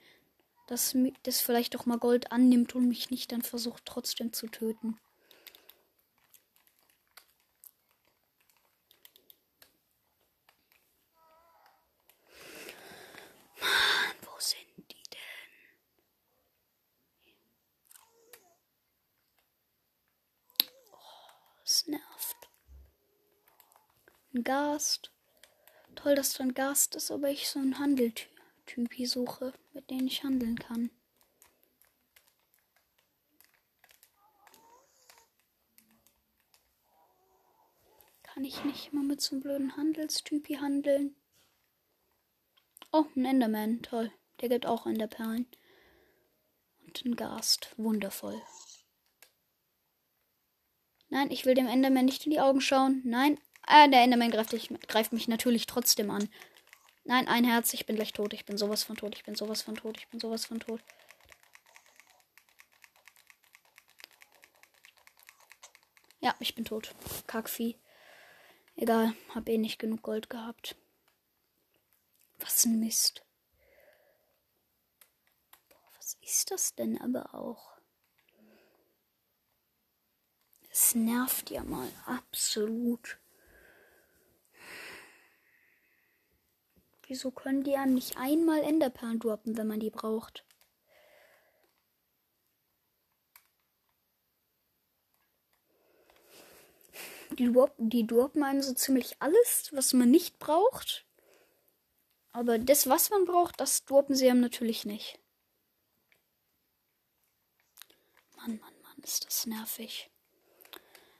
Das, 0.68 0.96
das 1.24 1.42
vielleicht 1.42 1.74
doch 1.74 1.88
mal 1.88 1.98
Gold 1.98 2.32
annimmt 2.32 2.76
und 2.76 2.88
mich 2.88 3.10
nicht 3.10 3.32
dann 3.32 3.42
versucht 3.42 3.88
trotzdem 3.88 4.34
zu 4.34 4.46
töten. 4.46 5.00
Mann, 13.60 14.16
wo 14.22 14.40
sind 14.40 14.92
die 14.92 15.04
denn? 15.12 15.20
Oh, 20.92 20.98
es 21.64 21.88
nervt. 21.88 22.50
Ein 24.36 24.44
Gast. 24.44 25.12
Toll, 25.96 26.14
dass 26.16 26.34
dann 26.34 26.54
Gast 26.54 26.96
ist, 26.96 27.10
aber 27.10 27.30
ich 27.30 27.48
so 27.48 27.58
einen 27.58 27.80
Handeltyp 27.80 28.30
suche, 29.06 29.54
mit 29.72 29.90
dem 29.90 30.08
ich 30.08 30.26
handeln 30.26 30.60
kann. 30.60 30.90
Kann 38.24 38.44
ich 38.44 38.62
nicht 38.66 38.92
mal 38.92 39.06
mit 39.06 39.22
so 39.22 39.36
einem 39.36 39.44
blöden 39.44 39.78
Handelstyp 39.78 40.48
hier 40.48 40.60
handeln? 40.60 41.16
Oh, 42.92 43.06
ein 43.16 43.24
Enderman, 43.24 43.84
toll. 43.84 44.12
Der 44.42 44.50
gibt 44.50 44.66
auch 44.66 44.86
Enderperlen. 44.86 45.48
Und 46.86 47.06
ein 47.06 47.16
Gast, 47.16 47.74
wundervoll. 47.78 48.42
Nein, 51.08 51.32
ich 51.32 51.46
will 51.46 51.54
dem 51.54 51.68
Enderman 51.68 52.04
nicht 52.04 52.26
in 52.26 52.32
die 52.32 52.42
Augen 52.42 52.60
schauen. 52.60 53.02
Nein, 53.06 53.40
Ah, 53.68 53.88
der 53.88 54.02
Enderman 54.02 54.32
greift, 54.32 54.54
ich, 54.54 54.70
greift 54.88 55.12
mich 55.12 55.28
natürlich 55.28 55.66
trotzdem 55.66 56.12
an. 56.12 56.30
Nein, 57.04 57.28
ein 57.28 57.44
Herz. 57.44 57.74
Ich 57.74 57.86
bin 57.86 57.96
gleich 57.96 58.14
tot. 58.14 58.34
Ich 58.34 58.46
bin 58.46 58.58
sowas 58.58 58.84
von 58.84 58.96
tot. 58.96 59.16
Ich 59.16 59.24
bin 59.24 59.36
sowas 59.36 59.62
von 59.62 59.76
tot. 59.76 59.98
Ich 59.98 60.08
bin 60.08 60.20
sowas 60.20 60.46
von 60.46 60.60
tot. 60.60 60.82
Ja, 66.20 66.36
ich 66.40 66.56
bin 66.56 66.66
tot. 66.66 66.94
Kackvieh. 67.28 67.78
Egal, 68.76 69.14
hab 69.34 69.48
eh 69.48 69.58
nicht 69.58 69.80
genug 69.80 70.02
Gold 70.02 70.30
gehabt. 70.30 70.76
Was 72.40 72.66
ein 72.66 72.80
Mist. 72.80 73.24
Boah, 75.70 75.90
was 75.98 76.18
ist 76.22 76.52
das 76.52 76.76
denn 76.76 77.00
aber 77.00 77.34
auch? 77.34 77.78
Es 80.72 80.94
nervt 80.94 81.52
ja 81.52 81.64
mal 81.64 81.90
absolut. 82.06 83.18
Wieso 87.08 87.32
können 87.32 87.64
die 87.64 87.76
einem 87.76 87.94
nicht 87.94 88.18
einmal 88.18 88.64
Enderperlen 88.64 89.20
droppen, 89.20 89.58
wenn 89.58 89.68
man 89.68 89.80
die 89.80 89.92
braucht? 89.92 90.44
Die, 97.38 97.52
die 97.78 98.08
droppen 98.08 98.44
einem 98.44 98.62
so 98.62 98.74
ziemlich 98.74 99.18
alles, 99.20 99.70
was 99.72 99.94
man 99.94 100.10
nicht 100.10 100.40
braucht. 100.40 101.06
Aber 102.32 102.58
das, 102.58 102.88
was 102.88 103.10
man 103.10 103.26
braucht, 103.26 103.60
das 103.60 103.86
droppen 103.86 104.16
sie 104.16 104.30
einem 104.30 104.42
natürlich 104.42 104.86
nicht. 104.86 105.20
Mann, 108.36 108.60
Mann, 108.60 108.82
Mann, 108.82 108.98
ist 109.04 109.26
das 109.26 109.46
nervig. 109.46 110.10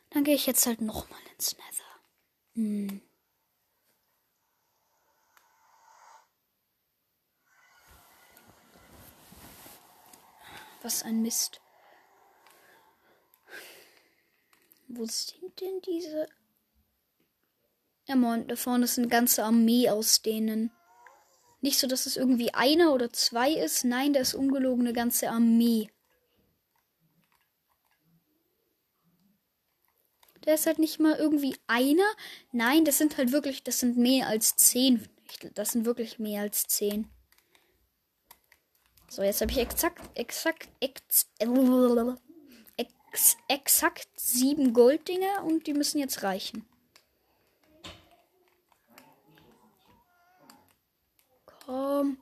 Dann 0.10 0.24
gehe 0.24 0.36
ich 0.36 0.46
jetzt 0.46 0.66
halt 0.66 0.82
nochmal 0.82 1.20
ins 1.34 1.56
Nether. 1.58 2.02
Hm. 2.56 3.02
Was 10.86 11.02
ein 11.02 11.24
Mist. 11.24 11.62
Wo 14.88 15.04
sind 15.08 15.60
denn 15.60 15.82
diese? 15.82 16.28
Ja, 18.06 18.16
moin, 18.16 18.48
da 18.48 18.56
vorne 18.56 18.86
ist 18.86 19.00
eine 19.00 19.08
ganze 19.08 19.44
Armee 19.44 19.90
aus 19.90 20.22
denen. 20.22 20.70
Nicht 21.62 21.80
so, 21.80 21.88
dass 21.88 22.06
es 22.06 22.18
irgendwie 22.18 22.54
einer 22.54 22.94
oder 22.94 23.12
zwei 23.12 23.52
ist. 23.52 23.84
Nein, 23.84 24.14
da 24.14 24.20
ist 24.20 24.36
ungelogen 24.36 24.86
eine 24.86 24.94
ganze 24.94 25.32
Armee. 25.32 25.90
Da 30.42 30.54
ist 30.54 30.68
halt 30.68 30.78
nicht 30.78 31.00
mal 31.00 31.16
irgendwie 31.16 31.58
einer. 31.66 32.06
Nein, 32.52 32.86
das 32.86 33.00
sind 33.00 33.18
halt 33.18 33.32
wirklich, 33.32 33.64
das 33.64 33.80
sind 33.80 33.98
mehr 33.98 34.28
als 34.28 34.56
zehn. 34.56 35.10
Das 35.56 35.72
sind 35.72 35.86
wirklich 35.86 36.20
mehr 36.20 36.42
als 36.42 36.68
zehn. 36.68 37.10
So, 39.16 39.24
jetzt 39.24 39.40
habe 39.40 39.50
ich 39.50 39.60
exakt, 39.60 40.02
exakt, 40.14 40.68
ex, 40.82 41.30
ex, 42.76 43.38
exakt 43.48 44.10
sieben 44.18 44.74
Golddinger 44.74 45.42
und 45.46 45.68
die 45.68 45.74
müssen 45.74 46.00
jetzt 46.00 46.22
reichen. 46.22 46.66
Komm. 51.66 52.18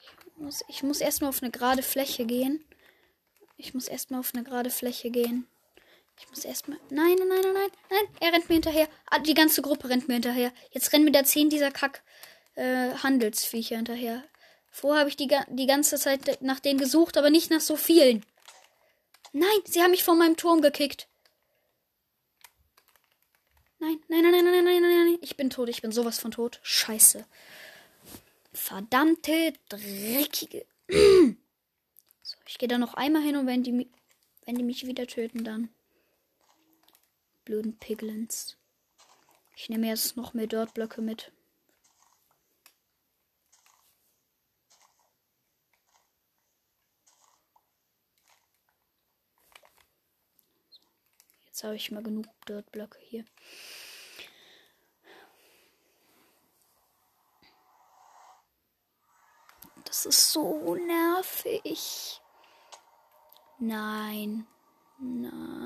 Ich 0.00 0.36
muss, 0.38 0.64
ich 0.66 0.82
muss 0.82 1.00
erstmal 1.00 1.28
auf 1.28 1.40
eine 1.40 1.52
gerade 1.52 1.84
Fläche 1.84 2.26
gehen. 2.26 2.64
Ich 3.56 3.72
muss 3.72 3.86
erstmal 3.86 4.18
auf 4.18 4.32
eine 4.34 4.42
gerade 4.42 4.70
Fläche 4.70 5.12
gehen. 5.12 5.46
Ich 6.18 6.28
muss 6.30 6.44
erstmal. 6.44 6.80
Nein, 6.90 7.14
nein, 7.16 7.28
nein, 7.28 7.52
nein, 7.54 7.70
nein. 7.90 8.08
Er 8.18 8.32
rennt 8.32 8.48
mir 8.48 8.56
hinterher. 8.56 8.88
Ah, 9.08 9.20
die 9.20 9.34
ganze 9.34 9.62
Gruppe 9.62 9.88
rennt 9.88 10.08
mir 10.08 10.14
hinterher. 10.14 10.52
Jetzt 10.72 10.92
rennen 10.92 11.04
mir 11.04 11.12
da 11.12 11.22
zehn 11.22 11.48
dieser 11.48 11.70
Kack 11.70 12.02
äh, 12.56 12.92
Handelsviecher 12.94 13.76
hinterher. 13.76 14.24
Vorher 14.76 15.00
habe 15.00 15.08
ich 15.08 15.16
die, 15.16 15.34
die 15.48 15.64
ganze 15.64 15.96
Zeit 15.96 16.42
nach 16.42 16.60
denen 16.60 16.78
gesucht, 16.78 17.16
aber 17.16 17.30
nicht 17.30 17.50
nach 17.50 17.62
so 17.62 17.76
vielen. 17.76 18.22
Nein, 19.32 19.58
sie 19.64 19.80
haben 19.80 19.92
mich 19.92 20.04
von 20.04 20.18
meinem 20.18 20.36
Turm 20.36 20.60
gekickt. 20.60 21.08
Nein, 23.78 23.98
nein, 24.08 24.20
nein, 24.20 24.32
nein, 24.32 24.44
nein, 24.44 24.64
nein, 24.64 24.82
nein, 24.82 24.82
nein. 24.82 25.18
Ich 25.22 25.38
bin 25.38 25.48
tot, 25.48 25.70
ich 25.70 25.80
bin 25.80 25.92
sowas 25.92 26.18
von 26.18 26.30
tot. 26.30 26.60
Scheiße. 26.62 27.24
Verdammte, 28.52 29.54
dreckige. 29.70 30.66
so, 30.90 32.36
ich 32.46 32.58
gehe 32.58 32.68
da 32.68 32.76
noch 32.76 32.92
einmal 32.92 33.22
hin 33.22 33.36
und 33.36 33.46
wenn 33.46 33.62
die, 33.62 33.90
wenn 34.44 34.56
die 34.56 34.62
mich 34.62 34.86
wieder 34.86 35.06
töten, 35.06 35.42
dann. 35.42 35.70
Blöden 37.46 37.78
Piglins. 37.78 38.58
Ich 39.56 39.70
nehme 39.70 39.86
jetzt 39.86 40.18
noch 40.18 40.34
mehr 40.34 40.46
Dirtblöcke 40.46 41.00
mit. 41.00 41.32
Jetzt 51.56 51.64
habe 51.64 51.76
ich 51.76 51.90
mal 51.90 52.02
genug 52.02 52.26
Dirtblöcke 52.46 52.98
hier. 53.00 53.24
Das 59.86 60.04
ist 60.04 60.32
so 60.32 60.74
nervig. 60.74 62.20
Nein. 63.58 64.46
Nein. 64.98 65.64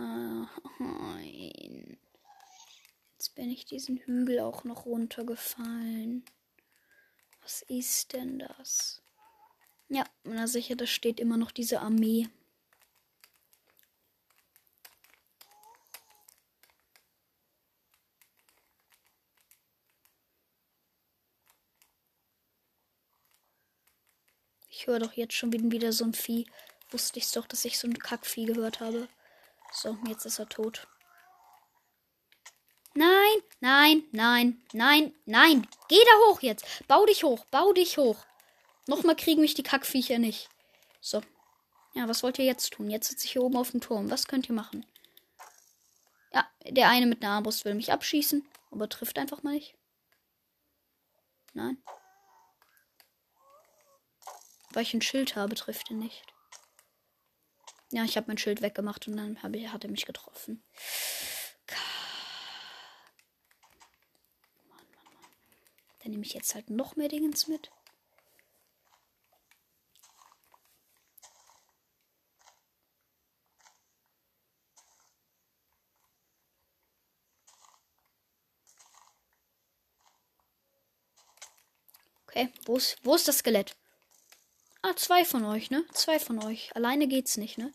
Jetzt 3.14 3.34
bin 3.34 3.50
ich 3.50 3.64
diesen 3.64 3.96
Hügel 3.96 4.38
auch 4.38 4.62
noch 4.62 4.86
runtergefallen. 4.86 6.24
Was 7.42 7.62
ist 7.62 8.12
denn 8.12 8.38
das? 8.38 9.02
Ja, 9.88 10.04
na 10.22 10.46
sicher, 10.46 10.76
da 10.76 10.86
steht 10.86 11.18
immer 11.18 11.36
noch 11.36 11.50
diese 11.50 11.80
Armee. 11.80 12.28
Ich 24.80 24.86
höre 24.86 24.98
doch 24.98 25.12
jetzt 25.12 25.34
schon 25.34 25.52
wieder 25.52 25.92
so 25.92 26.06
ein 26.06 26.14
Vieh. 26.14 26.46
Wusste 26.90 27.18
ich 27.18 27.30
doch, 27.32 27.46
dass 27.46 27.66
ich 27.66 27.78
so 27.78 27.86
ein 27.86 27.98
Kackvieh 27.98 28.46
gehört 28.46 28.80
habe. 28.80 29.08
So, 29.74 29.98
jetzt 30.08 30.24
ist 30.24 30.38
er 30.38 30.48
tot. 30.48 30.88
Nein, 32.94 33.42
nein, 33.60 34.04
nein, 34.10 34.62
nein, 34.72 35.12
nein. 35.26 35.68
Geh 35.88 35.98
da 35.98 36.30
hoch 36.30 36.40
jetzt. 36.40 36.64
Bau 36.88 37.04
dich 37.04 37.24
hoch, 37.24 37.44
bau 37.50 37.74
dich 37.74 37.98
hoch. 37.98 38.24
Nochmal 38.86 39.16
kriegen 39.16 39.42
mich 39.42 39.52
die 39.52 39.62
Kackviecher 39.62 40.18
nicht. 40.18 40.48
So. 41.02 41.20
Ja, 41.92 42.08
was 42.08 42.22
wollt 42.22 42.38
ihr 42.38 42.46
jetzt 42.46 42.72
tun? 42.72 42.88
Jetzt 42.88 43.10
sitze 43.10 43.26
ich 43.26 43.32
hier 43.32 43.42
oben 43.42 43.58
auf 43.58 43.72
dem 43.72 43.82
Turm. 43.82 44.10
Was 44.10 44.28
könnt 44.28 44.48
ihr 44.48 44.54
machen? 44.54 44.86
Ja, 46.32 46.48
der 46.64 46.88
eine 46.88 47.04
mit 47.04 47.22
einer 47.22 47.34
Armbrust 47.34 47.66
will 47.66 47.74
mich 47.74 47.92
abschießen, 47.92 48.48
aber 48.70 48.88
trifft 48.88 49.18
einfach 49.18 49.42
mal 49.42 49.52
nicht. 49.52 49.74
Nein. 51.52 51.76
Weil 54.72 54.82
ich 54.84 54.94
ein 54.94 55.02
Schild 55.02 55.36
habe, 55.36 55.54
trifft 55.54 55.90
er 55.90 55.96
nicht. 55.96 56.24
Ja, 57.92 58.04
ich 58.04 58.16
habe 58.16 58.28
mein 58.28 58.38
Schild 58.38 58.62
weggemacht 58.62 59.08
und 59.08 59.16
dann 59.16 59.42
hab, 59.42 59.52
hat 59.52 59.84
er 59.84 59.90
mich 59.90 60.06
getroffen. 60.06 60.62
Mann, 64.68 64.78
Mann, 64.94 65.14
Mann. 65.20 65.30
Dann 66.02 66.12
nehme 66.12 66.24
ich 66.24 66.34
jetzt 66.34 66.54
halt 66.54 66.70
noch 66.70 66.96
mehr 66.96 67.08
Dingens 67.08 67.48
mit. 67.48 67.70
Okay, 82.28 82.52
wo 82.64 82.76
ist, 82.76 82.98
wo 83.02 83.16
ist 83.16 83.26
das 83.26 83.38
Skelett? 83.38 83.74
Ah, 84.82 84.96
zwei 84.96 85.24
von 85.24 85.44
euch, 85.44 85.70
ne? 85.70 85.84
Zwei 85.92 86.18
von 86.18 86.42
euch. 86.42 86.74
Alleine 86.74 87.06
geht's 87.06 87.36
nicht, 87.36 87.58
ne? 87.58 87.72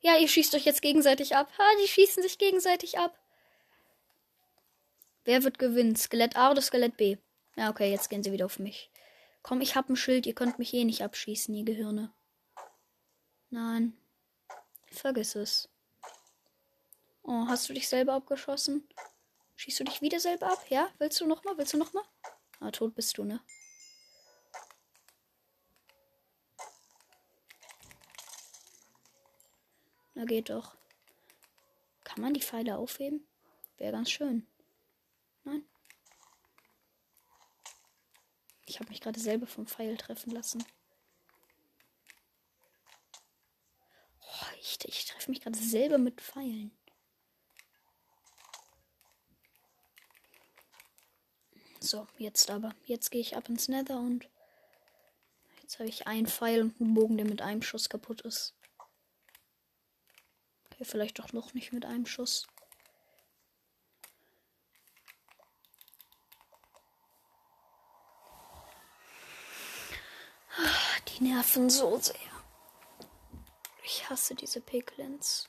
Ja, 0.00 0.16
ihr 0.16 0.28
schießt 0.28 0.54
euch 0.54 0.64
jetzt 0.64 0.82
gegenseitig 0.82 1.34
ab. 1.34 1.50
Ha, 1.58 1.64
die 1.82 1.88
schießen 1.88 2.22
sich 2.22 2.38
gegenseitig 2.38 2.98
ab. 2.98 3.18
Wer 5.24 5.42
wird 5.42 5.58
gewinnen? 5.58 5.96
Skelett 5.96 6.36
A 6.36 6.52
oder 6.52 6.62
Skelett 6.62 6.96
B? 6.96 7.16
Ja, 7.56 7.70
okay, 7.70 7.90
jetzt 7.90 8.08
gehen 8.08 8.22
sie 8.22 8.32
wieder 8.32 8.46
auf 8.46 8.60
mich. 8.60 8.90
Komm, 9.42 9.60
ich 9.60 9.74
hab 9.74 9.88
ein 9.88 9.96
Schild. 9.96 10.26
Ihr 10.26 10.34
könnt 10.34 10.58
mich 10.58 10.72
eh 10.72 10.84
nicht 10.84 11.02
abschießen, 11.02 11.54
ihr 11.54 11.64
Gehirne. 11.64 12.12
Nein. 13.50 13.96
Vergiss 14.92 15.34
es. 15.34 15.68
Oh, 17.22 17.46
hast 17.48 17.68
du 17.68 17.74
dich 17.74 17.88
selber 17.88 18.14
abgeschossen? 18.14 18.88
Schießt 19.56 19.80
du 19.80 19.84
dich 19.84 20.00
wieder 20.00 20.20
selber 20.20 20.52
ab? 20.52 20.64
Ja? 20.68 20.88
Willst 20.98 21.20
du 21.20 21.26
nochmal? 21.26 21.58
Willst 21.58 21.72
du 21.72 21.78
nochmal? 21.78 22.04
Ah, 22.60 22.70
tot 22.70 22.94
bist 22.94 23.18
du, 23.18 23.24
ne? 23.24 23.40
Na 30.18 30.24
geht 30.24 30.50
doch. 30.50 30.76
Kann 32.02 32.20
man 32.22 32.34
die 32.34 32.42
Pfeile 32.42 32.76
aufheben? 32.76 33.24
Wäre 33.76 33.92
ganz 33.92 34.10
schön. 34.10 34.44
Nein. 35.44 35.62
Ich 38.66 38.80
habe 38.80 38.88
mich 38.88 39.00
gerade 39.00 39.20
selber 39.20 39.46
vom 39.46 39.68
Pfeil 39.68 39.96
treffen 39.96 40.32
lassen. 40.32 40.64
Oh, 44.20 44.46
ich, 44.58 44.76
ich 44.82 45.04
treffe 45.04 45.30
mich 45.30 45.40
gerade 45.40 45.56
selber 45.56 45.98
mit 45.98 46.20
Pfeilen. 46.20 46.76
So, 51.78 52.08
jetzt 52.16 52.50
aber. 52.50 52.74
Jetzt 52.86 53.12
gehe 53.12 53.20
ich 53.20 53.36
ab 53.36 53.48
ins 53.48 53.68
Nether 53.68 54.00
und 54.00 54.28
jetzt 55.62 55.78
habe 55.78 55.88
ich 55.88 56.08
einen 56.08 56.26
Pfeil 56.26 56.62
und 56.62 56.80
einen 56.80 56.94
Bogen, 56.94 57.16
der 57.16 57.26
mit 57.26 57.40
einem 57.40 57.62
Schuss 57.62 57.88
kaputt 57.88 58.22
ist. 58.22 58.57
Okay, 60.78 60.84
vielleicht 60.84 61.18
doch 61.18 61.32
noch 61.32 61.54
nicht 61.54 61.72
mit 61.72 61.84
einem 61.84 62.06
Schuss. 62.06 62.46
Die 71.08 71.24
nerven 71.24 71.68
so 71.68 71.98
sehr. 71.98 72.14
Ich 73.82 74.08
hasse 74.08 74.36
diese 74.36 74.60
Piglins. 74.60 75.48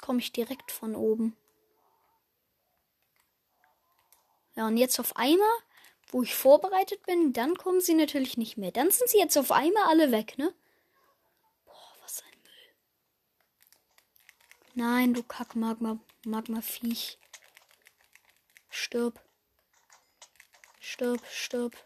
Jetzt 0.00 0.06
komme 0.06 0.20
ich 0.20 0.32
direkt 0.32 0.72
von 0.72 0.96
oben. 0.96 1.36
Ja, 4.56 4.66
und 4.66 4.78
jetzt 4.78 4.98
auf 4.98 5.14
einmal 5.14 5.50
wo 6.12 6.22
ich 6.22 6.34
vorbereitet 6.34 7.04
bin, 7.04 7.34
dann 7.34 7.56
kommen 7.56 7.80
sie 7.82 7.94
natürlich 7.94 8.36
nicht 8.38 8.56
mehr. 8.56 8.72
Dann 8.72 8.90
sind 8.90 9.10
sie 9.10 9.18
jetzt 9.18 9.36
auf 9.36 9.52
einmal 9.52 9.84
alle 9.84 10.10
weg, 10.10 10.38
ne? 10.38 10.52
Boah, 11.66 11.94
was 12.00 12.22
ein 12.22 12.42
Müll. 12.42 12.74
Nein, 14.74 15.14
du 15.14 15.22
Kack 15.22 15.54
Magma, 15.54 16.00
Magma 16.24 16.62
Viech. 16.62 17.18
Stirb. 18.70 19.20
Stirb, 20.80 21.20
stirb. 21.30 21.76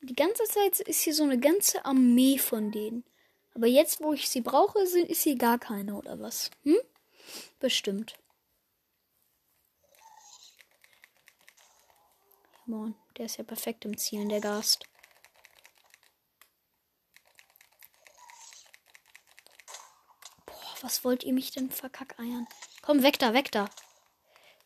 Die 0.00 0.14
ganze 0.14 0.44
Zeit 0.44 0.80
ist 0.80 1.02
hier 1.02 1.14
so 1.14 1.24
eine 1.24 1.38
ganze 1.38 1.84
Armee 1.84 2.38
von 2.38 2.70
denen. 2.70 3.04
Aber 3.54 3.66
jetzt, 3.66 4.00
wo 4.00 4.12
ich 4.12 4.28
sie 4.28 4.40
brauche, 4.40 4.80
ist 4.80 5.22
hier 5.22 5.36
gar 5.36 5.58
keine 5.58 5.96
oder 5.96 6.20
was? 6.20 6.50
Hm? 6.62 6.78
Bestimmt. 7.58 8.16
Mann, 12.66 12.94
der 13.16 13.26
ist 13.26 13.38
ja 13.38 13.44
perfekt 13.44 13.84
im 13.84 13.96
Zielen, 13.96 14.28
der 14.28 14.40
Gast. 14.40 14.84
Boah, 20.46 20.74
was 20.82 21.02
wollt 21.02 21.24
ihr 21.24 21.32
mich 21.32 21.50
denn 21.50 21.70
verkackeiern? 21.70 22.46
Komm, 22.82 23.02
weg 23.02 23.18
da, 23.18 23.32
weg 23.32 23.50
da. 23.50 23.68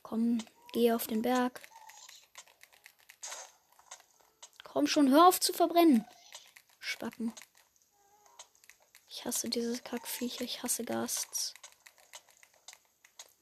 Komm, 0.02 0.38
geh 0.72 0.92
auf 0.92 1.06
den 1.06 1.22
Berg. 1.22 1.62
Komm 4.72 4.86
schon, 4.86 5.10
hör 5.10 5.28
auf 5.28 5.38
zu 5.38 5.52
verbrennen. 5.52 6.06
Spacken. 6.80 7.34
Ich 9.06 9.26
hasse 9.26 9.50
diese 9.50 9.78
Kackviecher, 9.82 10.44
ich 10.44 10.62
hasse 10.62 10.82
Gasts. 10.82 11.52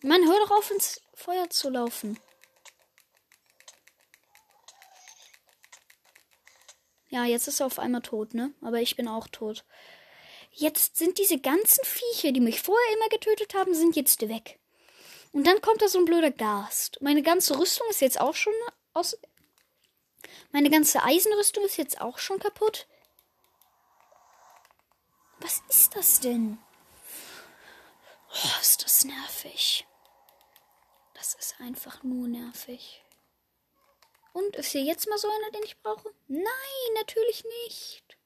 Mann, 0.03 0.27
hör 0.27 0.37
doch 0.41 0.51
auf 0.51 0.73
ins 0.73 1.01
Feuer 1.15 1.49
zu 1.49 1.71
laufen. 1.71 2.19
Ja, 7.11 7.25
jetzt 7.27 7.47
ist 7.47 7.61
er 7.61 7.67
auf 7.67 7.79
einmal 7.79 8.03
tot, 8.03 8.35
ne? 8.35 8.53
Aber 8.61 8.81
ich 8.81 8.97
bin 8.97 9.07
auch 9.07 9.29
tot. 9.29 9.65
Jetzt 10.51 10.97
sind 10.97 11.19
diese 11.19 11.39
ganzen 11.39 11.85
Viecher, 11.85 12.33
die 12.33 12.41
mich 12.41 12.61
vorher 12.61 12.93
immer 12.97 13.09
getötet 13.09 13.55
haben, 13.55 13.73
sind 13.73 13.95
jetzt 13.95 14.29
weg. 14.29 14.59
Und 15.31 15.47
dann 15.47 15.61
kommt 15.61 15.81
da 15.81 15.87
so 15.87 16.01
ein 16.01 16.07
blöder 16.07 16.33
Gast. 16.33 17.01
Meine 17.01 17.23
ganze 17.23 17.57
Rüstung 17.57 17.87
ist 17.89 18.01
jetzt 18.01 18.21
auch 18.21 18.35
schon 18.35 18.53
aus. 18.95 19.17
Meine 20.53 20.71
ganze 20.71 21.03
Eisenrüstung 21.03 21.65
ist 21.65 21.77
jetzt 21.77 22.01
auch 22.01 22.19
schon 22.19 22.39
kaputt. 22.39 22.87
Was 25.39 25.63
ist 25.69 25.97
das 25.97 26.21
denn? 26.21 26.59
Oh, 28.33 28.61
ist 28.61 28.85
das 28.85 29.05
nervig. 29.05 29.87
Das 31.15 31.35
ist 31.35 31.61
einfach 31.61 32.03
nur 32.03 32.29
nervig. 32.29 33.05
Und 34.33 34.57
ist 34.57 34.71
hier 34.71 34.83
jetzt 34.83 35.09
mal 35.09 35.19
so 35.19 35.29
einer, 35.29 35.51
den 35.53 35.63
ich 35.65 35.81
brauche? 35.81 36.15
Nein, 36.29 36.45
natürlich 36.95 37.45
nicht. 37.65 38.17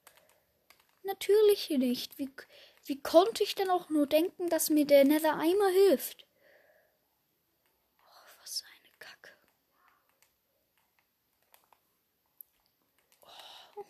Natürlich 1.03 1.69
nicht. 1.69 2.17
Wie, 2.17 2.29
wie 2.85 3.01
konnte 3.01 3.43
ich 3.43 3.55
denn 3.55 3.69
auch 3.69 3.89
nur 3.89 4.07
denken, 4.07 4.49
dass 4.49 4.69
mir 4.69 4.85
der 4.85 5.05
Nether 5.05 5.35
Eimer 5.37 5.69
hilft? 5.69 6.25
Oh, 7.99 8.41
was 8.41 8.63
eine 8.63 8.91
Kacke. 8.99 9.31
Oh. 13.75 13.85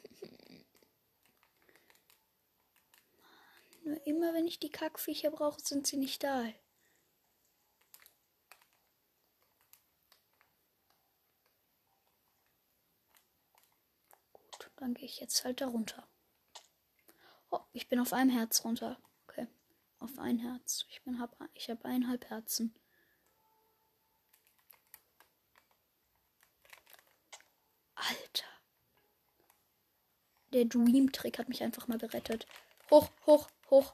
Nur 3.85 4.05
immer 4.07 4.33
wenn 4.33 4.47
ich 4.47 4.59
die 4.59 4.71
Kackviecher 4.71 5.29
brauche, 5.29 5.61
sind 5.61 5.85
sie 5.85 5.97
nicht 5.97 6.23
da. 6.23 6.43
Dann 14.77 14.93
gehe 14.93 15.05
ich 15.05 15.19
jetzt 15.19 15.45
halt 15.45 15.61
da 15.61 15.67
runter. 15.67 16.07
Oh, 17.49 17.61
ich 17.73 17.87
bin 17.87 17.99
auf 17.99 18.11
einem 18.11 18.31
Herz 18.31 18.65
runter. 18.65 18.99
Okay. 19.27 19.47
Auf 19.99 20.17
ein 20.17 20.39
Herz. 20.39 20.85
Ich 20.89 21.01
bin 21.03 21.23
ich 21.53 21.69
habe 21.69 21.85
eineinhalb 21.85 22.29
Herzen. 22.29 22.75
Alter. 27.93 28.45
Der 30.53 30.65
Dream-Trick 30.65 31.39
hat 31.39 31.49
mich 31.49 31.63
einfach 31.63 31.87
mal 31.87 31.97
gerettet. 31.97 32.45
Hoch, 32.91 33.09
hoch, 33.25 33.49
hoch. 33.69 33.93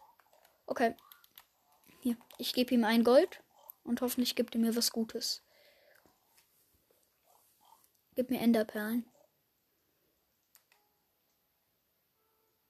Okay. 0.66 0.96
Hier, 2.02 2.18
ich 2.38 2.54
gebe 2.54 2.74
ihm 2.74 2.84
ein 2.84 3.04
Gold 3.04 3.44
und 3.84 4.02
hoffentlich 4.02 4.36
gibt 4.36 4.56
er 4.56 4.62
mir 4.62 4.76
was 4.76 4.92
Gutes. 4.92 5.44
Gib 8.16 8.30
mir 8.30 8.40
Enderperlen. 8.40 9.06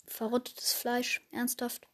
Verrottetes 0.05 0.73
Fleisch. 0.73 1.25
Ernsthaft. 1.31 1.87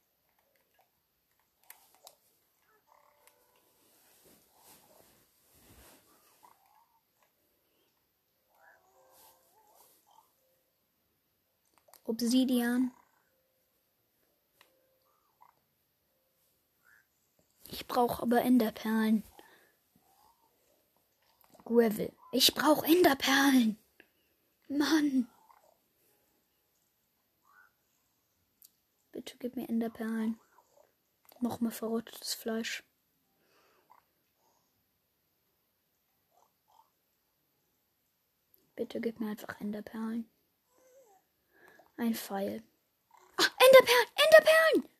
Obsidian. 12.04 12.92
Ich 17.68 17.88
brauche 17.88 18.22
aber 18.22 18.42
Enderperlen. 18.42 19.24
Gravel. 21.66 22.14
Ich 22.32 22.54
brauche 22.54 22.86
Enderperlen. 22.86 23.78
Mann. 24.70 25.30
Bitte 29.12 29.38
gib 29.38 29.56
mir 29.56 29.68
Enderperlen. 29.68 30.40
Nochmal 31.40 31.72
verrottetes 31.72 32.34
Fleisch. 32.34 32.84
Bitte 38.76 39.02
gib 39.02 39.20
mir 39.20 39.32
einfach 39.32 39.60
Enderperlen. 39.60 40.30
Ein 41.98 42.14
Pfeil. 42.14 42.64
Ah, 43.38 43.48
Enderperlen! 43.60 44.08
Enderperlen! 44.16 44.97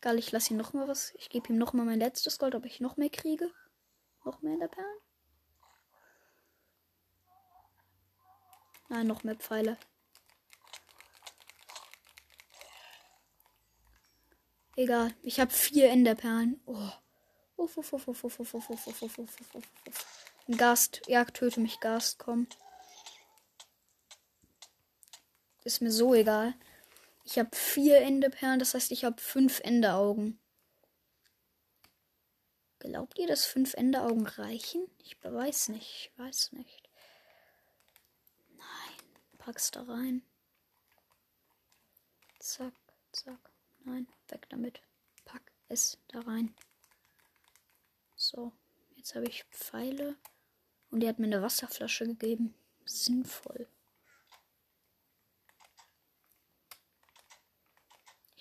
Egal, 0.00 0.18
ich 0.18 0.30
lasse 0.30 0.52
ihm 0.52 0.56
noch 0.58 0.72
mal 0.72 0.86
was. 0.86 1.12
Ich 1.16 1.28
gebe 1.28 1.48
ihm 1.48 1.58
noch 1.58 1.72
mal 1.72 1.84
mein 1.84 1.98
letztes 1.98 2.38
Gold, 2.38 2.54
ob 2.54 2.64
ich 2.64 2.80
noch 2.80 2.96
mehr 2.96 3.10
kriege. 3.10 3.50
Noch 4.24 4.40
mehr 4.42 4.52
Enderperlen? 4.52 4.98
Nein, 8.88 9.06
noch 9.06 9.24
mehr 9.24 9.34
Pfeile. 9.34 9.76
Egal. 14.76 15.12
Ich 15.22 15.40
habe 15.40 15.50
vier 15.50 15.90
Enderperlen. 15.90 16.60
Oh. 16.64 16.90
Uff, 17.56 17.76
uff, 17.76 17.92
uff, 17.92 18.06
uff, 18.06 18.24
uff, 18.24 18.38
uff, 18.38 18.54
uff, 18.54 18.70
uff, 18.70 18.86
uff, 18.86 19.02
uff, 19.02 19.18
uff, 19.18 19.56
uff. 19.88 20.24
Gast. 20.56 21.02
Ja, 21.08 21.24
töte 21.24 21.60
mich, 21.60 21.80
Gast. 21.80 22.20
Komm. 22.20 22.46
Ist 25.64 25.82
mir 25.82 25.90
so 25.90 26.14
egal. 26.14 26.54
Ich 27.30 27.38
habe 27.38 27.54
vier 27.54 27.98
Enderperlen, 27.98 28.58
das 28.58 28.72
heißt, 28.72 28.90
ich 28.90 29.04
habe 29.04 29.20
fünf 29.20 29.60
Enderaugen. 29.60 30.40
Glaubt 32.78 33.18
ihr, 33.18 33.26
dass 33.26 33.44
fünf 33.44 33.74
Enderaugen 33.74 34.26
reichen? 34.26 34.90
Ich 34.96 35.22
weiß 35.22 35.68
nicht. 35.68 36.10
Ich 36.10 36.18
weiß 36.18 36.52
nicht. 36.52 36.88
Nein. 38.56 38.96
Pack's 39.36 39.70
da 39.70 39.82
rein. 39.82 40.22
Zack, 42.38 42.72
zack. 43.12 43.52
Nein, 43.84 44.08
weg 44.28 44.48
damit. 44.48 44.80
Pack 45.26 45.52
es 45.68 45.98
da 46.08 46.20
rein. 46.20 46.54
So, 48.16 48.52
jetzt 48.96 49.14
habe 49.14 49.26
ich 49.26 49.44
Pfeile. 49.50 50.16
Und 50.90 51.02
er 51.02 51.10
hat 51.10 51.18
mir 51.18 51.26
eine 51.26 51.42
Wasserflasche 51.42 52.06
gegeben. 52.06 52.54
Sinnvoll. 52.86 53.68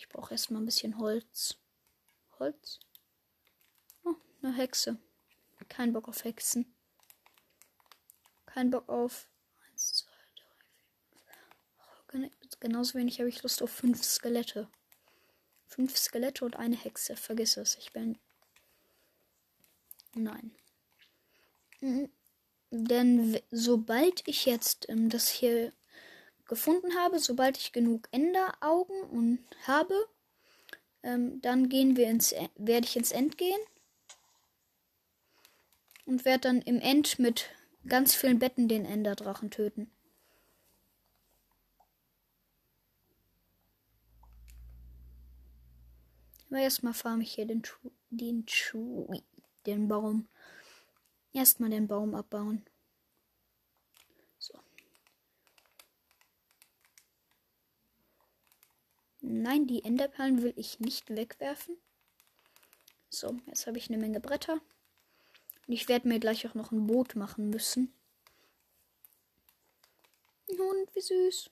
Ich 0.08 0.14
brauche 0.14 0.34
erstmal 0.34 0.62
ein 0.62 0.66
bisschen 0.66 0.98
Holz. 0.98 1.58
Holz? 2.40 2.80
Oh, 4.06 4.16
eine 4.42 4.56
Hexe. 4.56 4.98
Kein 5.68 5.92
Bock 5.92 6.08
auf 6.08 6.24
Hexen. 6.24 6.74
Kein 8.46 8.72
Bock 8.72 8.88
auf. 8.88 9.28
Eins, 9.68 9.94
zwei, 9.94 10.12
drei, 10.36 10.46
vier, 12.20 12.30
fünf. 12.30 12.60
Genauso 12.60 12.98
wenig 12.98 13.20
habe 13.20 13.30
ich 13.30 13.44
Lust 13.44 13.62
auf 13.62 13.70
fünf 13.70 14.04
Skelette. 14.04 14.70
Fünf 15.66 15.98
Skelette 15.98 16.46
und 16.46 16.56
eine 16.56 16.78
Hexe. 16.78 17.18
Vergiss 17.18 17.58
es. 17.58 17.76
Ich 17.76 17.92
bin. 17.92 18.18
Nein. 20.16 20.56
Mhm. 21.82 22.10
Denn 22.72 23.40
sobald 23.52 24.28
ich 24.28 24.46
jetzt 24.46 24.88
ähm, 24.90 25.10
das 25.10 25.30
hier 25.30 25.74
gefunden 26.48 26.96
habe, 26.96 27.20
sobald 27.20 27.58
ich 27.58 27.72
genug 27.72 28.08
Enderaugen 28.12 29.02
und 29.04 29.40
habe, 29.66 29.94
ähm, 31.04 31.42
dann 31.42 31.70
gehen 31.70 31.96
wir 31.98 32.10
ins, 32.10 32.32
e, 32.32 32.50
werde 32.56 32.86
ich 32.86 32.96
ins 32.96 33.12
End 33.12 33.38
gehen 33.38 33.60
und 36.06 36.26
werde 36.26 36.42
dann 36.42 36.62
im 36.62 36.80
End 36.80 37.20
mit 37.20 37.50
ganz 37.88 38.16
vielen 38.16 38.40
Betten 38.40 38.68
den 38.68 38.86
Enderdrachen 38.86 39.52
töten. 39.52 39.92
Aber 46.50 46.60
erstmal 46.60 46.94
farme 46.94 47.24
ich 47.24 47.34
hier 47.34 47.46
den, 47.46 47.62
den, 48.10 48.46
den 49.66 49.88
Baum. 49.88 50.28
Erstmal 51.34 51.70
den 51.70 51.88
Baum 51.88 52.16
abbauen. 52.16 52.66
So. 54.40 54.58
Nein, 59.22 59.68
die 59.68 59.84
Enderperlen 59.84 60.42
will 60.42 60.54
ich 60.56 60.80
nicht 60.80 61.10
wegwerfen. 61.10 61.78
So, 63.10 63.38
jetzt 63.48 63.68
habe 63.68 63.78
ich 63.78 63.90
eine 63.90 63.98
Menge 63.98 64.20
Bretter. 64.20 64.62
Und 65.68 65.74
ich 65.74 65.88
werde 65.88 66.08
mir 66.08 66.20
gleich 66.20 66.48
auch 66.48 66.54
noch 66.54 66.72
ein 66.72 66.88
Boot 66.88 67.16
machen 67.16 67.50
müssen. 67.50 67.94
Hund, 70.50 70.96
wie 70.96 71.02
süß. 71.02 71.50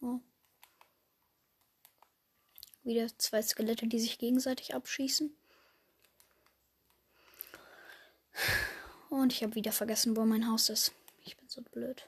Oh. 0.00 0.20
Wieder 2.84 3.08
zwei 3.18 3.42
Skelette, 3.42 3.86
die 3.86 3.98
sich 3.98 4.18
gegenseitig 4.18 4.74
abschießen. 4.74 5.36
Und 9.10 9.32
ich 9.32 9.42
habe 9.42 9.54
wieder 9.54 9.72
vergessen, 9.72 10.16
wo 10.16 10.24
mein 10.24 10.48
Haus 10.48 10.68
ist. 10.68 10.92
Ich 11.24 11.36
bin 11.36 11.48
so 11.48 11.62
blöd. 11.62 12.07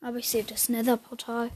Aber 0.00 0.16
ich 0.16 0.28
sehe 0.28 0.44
das 0.44 0.68
Nether-Portal. 0.68 1.50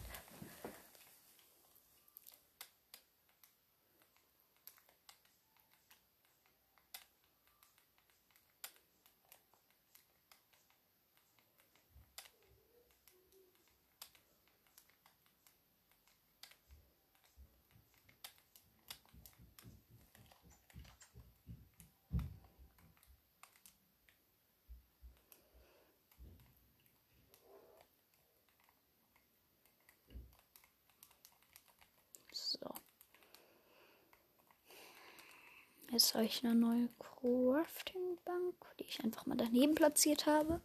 Habe 36.15 36.27
ich 36.27 36.45
eine 36.45 36.55
neue 36.55 36.89
Crafting-Bank, 37.01 38.55
die 38.79 38.85
ich 38.85 39.03
einfach 39.03 39.27
mal 39.27 39.37
daneben 39.37 39.75
platziert 39.75 40.27
habe. 40.27 40.61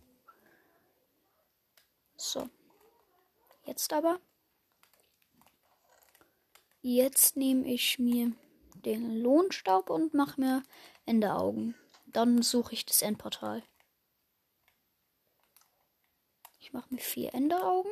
So. 2.15 2.47
Jetzt 3.65 3.91
aber. 3.91 4.19
Jetzt 6.81 7.35
nehme 7.35 7.67
ich 7.67 7.97
mir 7.97 8.31
den 8.75 9.17
Lohnstaub 9.17 9.89
und 9.89 10.13
mache 10.13 10.39
mir 10.39 10.63
Enderaugen. 11.07 11.73
Dann 12.05 12.43
suche 12.43 12.73
ich 12.73 12.85
das 12.85 13.01
Endportal. 13.01 13.63
Ich 16.59 16.73
mache 16.73 16.93
mir 16.93 17.01
vier 17.01 17.33
Enderaugen. 17.33 17.91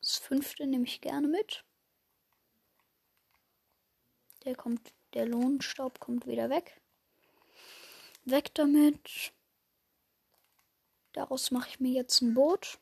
Das 0.00 0.18
fünfte 0.18 0.64
nehme 0.64 0.84
ich 0.84 1.00
gerne 1.00 1.26
mit. 1.26 1.64
Der 4.44 4.56
kommt, 4.56 4.92
der 5.14 5.26
Lohnstaub 5.26 6.00
kommt 6.00 6.26
wieder 6.26 6.50
weg. 6.50 6.80
Weg 8.24 8.54
damit. 8.54 9.32
Daraus 11.12 11.50
mache 11.50 11.68
ich 11.68 11.80
mir 11.80 11.92
jetzt 11.92 12.20
ein 12.22 12.34
Boot. 12.34 12.78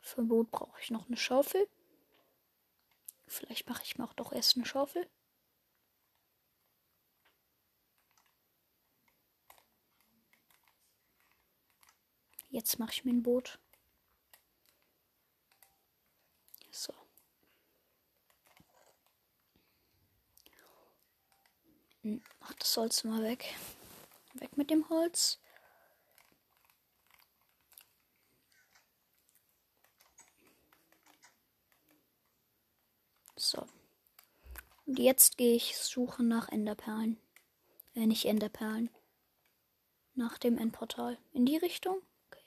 Für 0.00 0.20
ein 0.20 0.28
Boot 0.28 0.50
brauche 0.50 0.80
ich 0.80 0.90
noch 0.90 1.06
eine 1.06 1.16
Schaufel. 1.16 1.68
Vielleicht 3.26 3.68
mache 3.68 3.82
ich 3.82 3.96
mir 3.98 4.04
auch 4.04 4.12
doch 4.12 4.32
erst 4.32 4.56
eine 4.56 4.66
Schaufel. 4.66 5.08
Jetzt 12.50 12.78
mache 12.78 12.92
ich 12.92 13.04
mir 13.04 13.10
ein 13.12 13.22
Boot. 13.22 13.58
So. 16.70 16.94
Ach, 22.40 22.52
das 22.54 22.76
Holz 22.76 23.04
mal 23.04 23.22
weg. 23.22 23.54
Weg 24.34 24.56
mit 24.56 24.70
dem 24.70 24.88
Holz. 24.90 25.38
So. 33.36 33.66
Und 34.86 34.98
jetzt 34.98 35.38
gehe 35.38 35.54
ich 35.54 35.78
suchen 35.78 36.28
nach 36.28 36.48
Enderperlen. 36.48 37.18
Äh, 37.94 38.06
nicht 38.06 38.26
Enderperlen. 38.26 38.90
Nach 40.14 40.36
dem 40.36 40.58
Endportal. 40.58 41.18
In 41.32 41.46
die 41.46 41.56
Richtung? 41.56 42.02
Okay. 42.26 42.44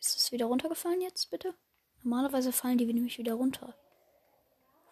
Ist 0.00 0.16
es 0.16 0.32
wieder 0.32 0.46
runtergefallen 0.46 1.00
jetzt, 1.00 1.30
bitte? 1.30 1.54
Normalerweise 2.02 2.52
fallen 2.52 2.78
die 2.78 2.92
nämlich 2.92 3.18
wieder 3.18 3.34
runter. 3.34 3.76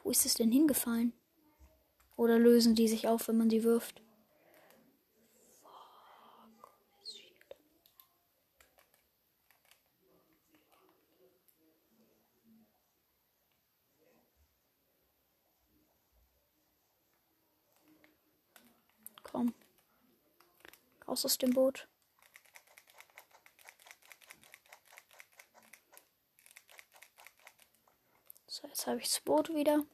Wo 0.03 0.11
ist 0.11 0.25
es 0.25 0.35
denn 0.35 0.53
hingefallen? 0.53 1.13
Oder 2.17 2.39
lösen 2.39 2.75
die 2.75 2.89
sich 2.89 3.09
auf, 3.09 3.29
wenn 3.29 3.39
man 3.39 3.51
sie 3.51 3.65
wirft? 3.65 4.03
Komm. 19.23 19.55
Raus 21.09 21.25
aus 21.25 21.39
dem 21.39 21.51
Boot. 21.51 21.89
So, 28.47 28.67
jetzt 28.69 28.87
habe 28.87 28.99
ich 28.99 29.05
das 29.05 29.21
Boot 29.21 29.49
wieder. 29.55 29.87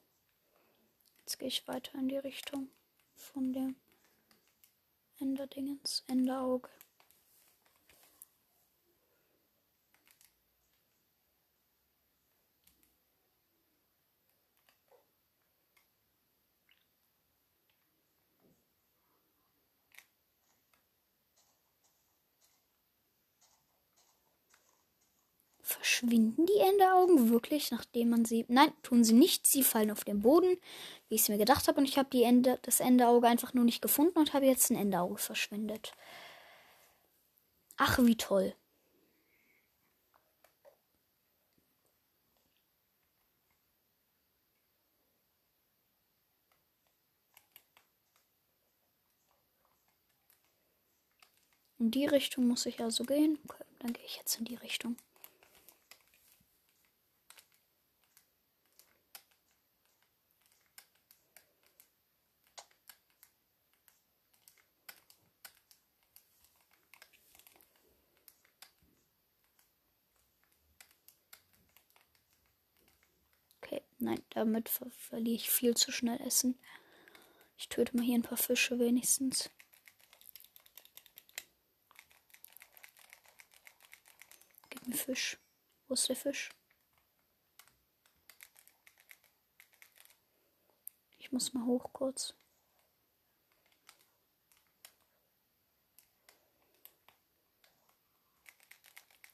Gehe 1.39 1.49
ich 1.49 1.69
weiter 1.69 1.97
in 1.97 2.09
die 2.09 2.19
Richtung 2.19 2.69
von 3.15 3.53
dem 3.53 3.77
Enderdingens, 5.21 6.05
Enderauge. 6.09 6.69
Verschwinden 25.99 26.47
die 26.47 26.61
Enderaugen 26.61 27.31
wirklich, 27.31 27.71
nachdem 27.71 28.11
man 28.11 28.25
sie. 28.25 28.45
Nein, 28.49 28.73
tun 28.83 29.03
sie 29.05 29.15
nicht. 29.15 29.47
Sie 29.47 29.63
fallen 29.65 29.91
auf 29.91 30.05
den 30.05 30.21
Boden, 30.21 30.57
wie 31.09 31.17
ich 31.17 31.23
es 31.23 31.29
mir 31.29 31.39
gedacht 31.39 31.67
habe. 31.69 31.79
Und 31.81 31.89
ich 31.89 31.99
habe 31.99 32.09
die 32.13 32.23
Ende, 32.23 32.59
das 32.63 32.81
Enderauge 32.81 33.27
einfach 33.27 33.55
nur 33.55 33.65
nicht 33.65 33.83
gefunden 33.83 34.19
und 34.19 34.33
habe 34.33 34.47
jetzt 34.47 34.71
ein 34.71 34.77
Enderauge 34.77 35.19
verschwendet. 35.19 35.93
Ach, 37.79 37.99
wie 37.99 38.17
toll. 38.17 38.55
In 51.81 51.91
die 51.91 52.07
Richtung 52.07 52.47
muss 52.47 52.67
ich 52.67 52.81
also 52.81 53.03
gehen. 53.05 53.39
Okay, 53.49 53.65
dann 53.81 53.93
gehe 53.93 54.05
ich 54.05 54.17
jetzt 54.17 54.39
in 54.39 54.45
die 54.45 54.55
Richtung. 54.57 54.97
Okay, 73.63 73.83
nein, 73.99 74.23
damit 74.31 74.69
ver 74.69 74.91
verliere 74.91 75.37
ich 75.37 75.51
viel 75.51 75.77
zu 75.77 75.93
schnell 75.93 76.21
Essen. 76.21 76.59
Ich 77.57 77.69
töte 77.69 77.97
mal 77.97 78.05
hier 78.05 78.15
ein 78.15 78.23
paar 78.23 78.39
Fische 78.39 78.79
wenigstens. 78.79 79.51
Gib 84.71 84.87
mir 84.87 84.95
Fisch. 84.97 85.39
Wo 85.89 85.95
ist 85.95 86.09
der 86.09 86.17
Fisch? 86.17 86.51
Ich 91.19 91.33
muss 91.33 91.53
mal 91.53 91.65
hoch 91.67 91.93
kurz. 91.93 92.35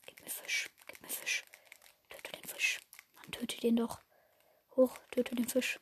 Gib 0.07 0.20
mir 0.20 0.31
Fisch. 0.31 0.70
Gib 0.87 1.03
mir 1.03 1.09
Fisch. 1.09 1.44
Töte 2.09 2.33
den 2.33 2.48
Fisch. 2.48 2.81
Man 3.14 3.31
töte 3.31 3.61
den 3.61 3.77
doch. 3.77 4.00
Hoch, 4.76 4.98
töte 5.10 5.34
den 5.34 5.48
Fisch. 5.48 5.78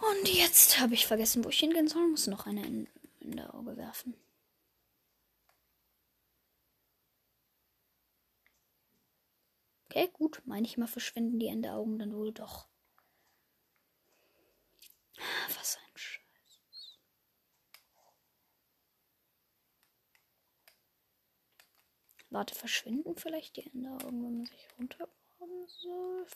Und 0.00 0.28
jetzt 0.28 0.78
habe 0.80 0.94
ich 0.94 1.06
vergessen, 1.06 1.44
wo 1.44 1.48
ich 1.50 1.60
hingehen 1.60 1.88
soll. 1.88 2.08
Muss 2.08 2.26
noch 2.26 2.46
eine 2.46 2.66
in, 2.66 2.88
in 3.20 3.36
der 3.36 3.54
Auge 3.54 3.76
werfen. 3.76 4.14
Okay, 9.88 10.08
gut. 10.12 10.40
Manchmal 10.46 10.88
verschwinden 10.88 11.38
die 11.38 11.48
Ende 11.48 11.72
Augen 11.72 11.98
dann 11.98 12.14
wohl 12.14 12.32
doch. 12.32 12.66
Was 15.58 15.76
ein 15.76 15.96
Scheiß. 15.96 16.98
Warte, 22.30 22.54
verschwinden 22.54 23.16
vielleicht 23.16 23.56
die 23.56 23.70
Ende 23.72 23.90
Augen, 23.90 24.22
wenn 24.22 24.36
man 24.38 24.46
sich 24.46 24.68
runtergraben 24.78 25.66
soll? 25.66 26.26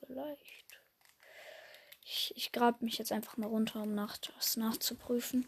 Vielleicht. 0.00 0.80
Ich, 2.02 2.32
ich 2.36 2.52
grab 2.52 2.82
mich 2.82 2.98
jetzt 2.98 3.12
einfach 3.12 3.36
mal 3.36 3.46
runter, 3.46 3.82
um 3.82 3.94
nach, 3.94 4.16
das 4.16 4.56
nachzuprüfen. 4.56 5.46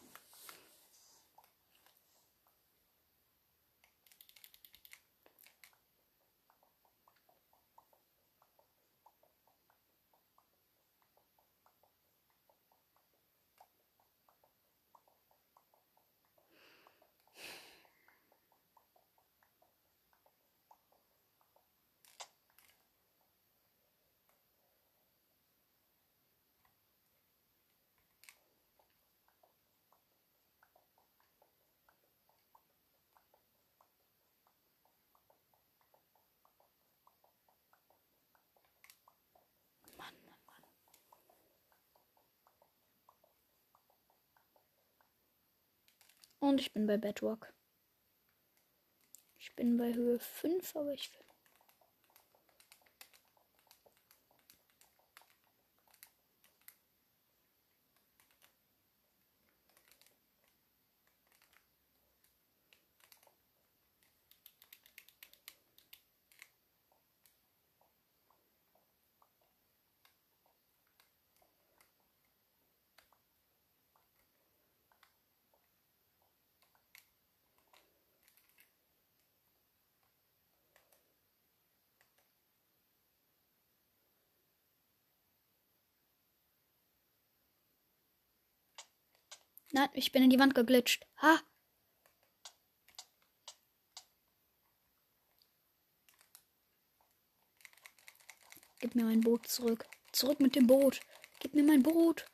Und 46.39 46.61
ich 46.61 46.73
bin 46.73 46.87
bei 46.87 46.97
Bedrock. 46.97 47.53
Ich 49.39 49.55
bin 49.55 49.77
bei 49.77 49.95
Höhe 49.95 50.19
5, 50.19 50.77
aber 50.77 50.93
ich 50.93 51.13
will. 51.13 51.26
Nein, 89.73 89.89
ich 89.95 90.13
bin 90.13 90.23
in 90.23 90.31
die 90.31 90.39
Wand 90.39 90.55
geglitscht. 90.55 91.07
Ha! 91.19 91.41
Gib 98.79 98.95
mir 98.95 99.05
mein 99.05 99.21
Boot 99.21 99.49
zurück. 99.49 99.87
Zurück 100.13 100.41
mit 100.41 100.55
dem 100.55 100.67
Boot. 100.67 101.01
Gib 101.41 101.55
mir 101.55 101.65
mein 101.65 101.83
Boot. 101.83 102.27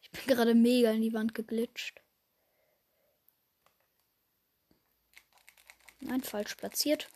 Ich 0.00 0.10
bin 0.10 0.26
gerade 0.26 0.54
mega 0.54 0.90
in 0.90 1.02
die 1.02 1.12
Wand 1.12 1.34
geglitscht. 1.34 2.00
Nein, 6.00 6.22
falsch 6.22 6.56
platziert. 6.56 7.08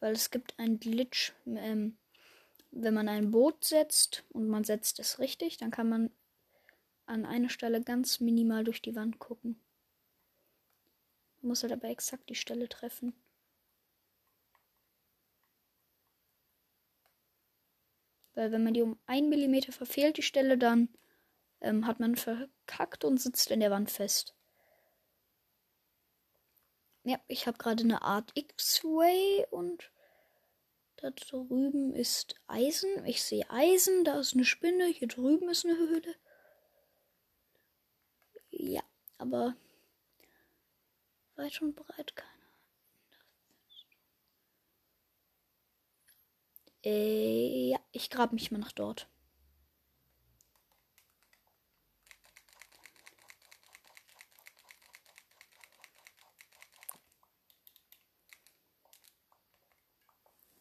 Weil 0.00 0.12
es 0.12 0.30
gibt 0.30 0.58
einen 0.58 0.78
Glitch, 0.78 1.32
ähm, 1.46 1.96
wenn 2.78 2.94
man 2.94 3.08
ein 3.08 3.30
Boot 3.30 3.64
setzt 3.64 4.24
und 4.30 4.48
man 4.48 4.64
setzt 4.64 4.98
es 5.00 5.18
richtig, 5.18 5.56
dann 5.56 5.70
kann 5.70 5.88
man 5.88 6.10
an 7.06 7.24
einer 7.24 7.48
Stelle 7.48 7.82
ganz 7.82 8.20
minimal 8.20 8.64
durch 8.64 8.82
die 8.82 8.94
Wand 8.94 9.18
gucken. 9.18 9.60
Man 11.40 11.48
muss 11.48 11.62
halt 11.62 11.72
aber 11.72 11.88
exakt 11.88 12.28
die 12.28 12.34
Stelle 12.34 12.68
treffen. 12.68 13.14
Weil 18.34 18.52
wenn 18.52 18.64
man 18.64 18.74
die 18.74 18.82
um 18.82 18.98
einen 19.06 19.30
Millimeter 19.30 19.72
verfehlt, 19.72 20.18
die 20.18 20.22
Stelle, 20.22 20.58
dann 20.58 20.90
ähm, 21.62 21.86
hat 21.86 22.00
man 22.00 22.16
verkackt 22.16 23.04
und 23.04 23.18
sitzt 23.18 23.50
in 23.50 23.60
der 23.60 23.70
Wand 23.70 23.90
fest. 23.90 24.34
Ja, 27.04 27.18
ich 27.28 27.46
habe 27.46 27.56
gerade 27.56 27.84
eine 27.84 28.02
Art 28.02 28.32
X-Way 28.34 29.46
und 29.50 29.90
da 30.96 31.10
drüben 31.10 31.94
ist 31.94 32.34
Eisen. 32.46 33.04
Ich 33.04 33.22
sehe 33.22 33.48
Eisen. 33.50 34.04
Da 34.04 34.18
ist 34.18 34.34
eine 34.34 34.44
Spinne. 34.44 34.86
Hier 34.86 35.08
drüben 35.08 35.48
ist 35.48 35.64
eine 35.64 35.76
Höhle. 35.76 36.14
Ja, 38.50 38.82
aber 39.18 39.54
weit 41.36 41.60
und 41.60 41.76
breit 41.76 42.16
keine. 42.16 42.32
Äh, 46.84 47.70
ja, 47.70 47.80
ich 47.92 48.10
grab 48.10 48.32
mich 48.32 48.50
mal 48.50 48.58
nach 48.58 48.72
dort. 48.72 49.08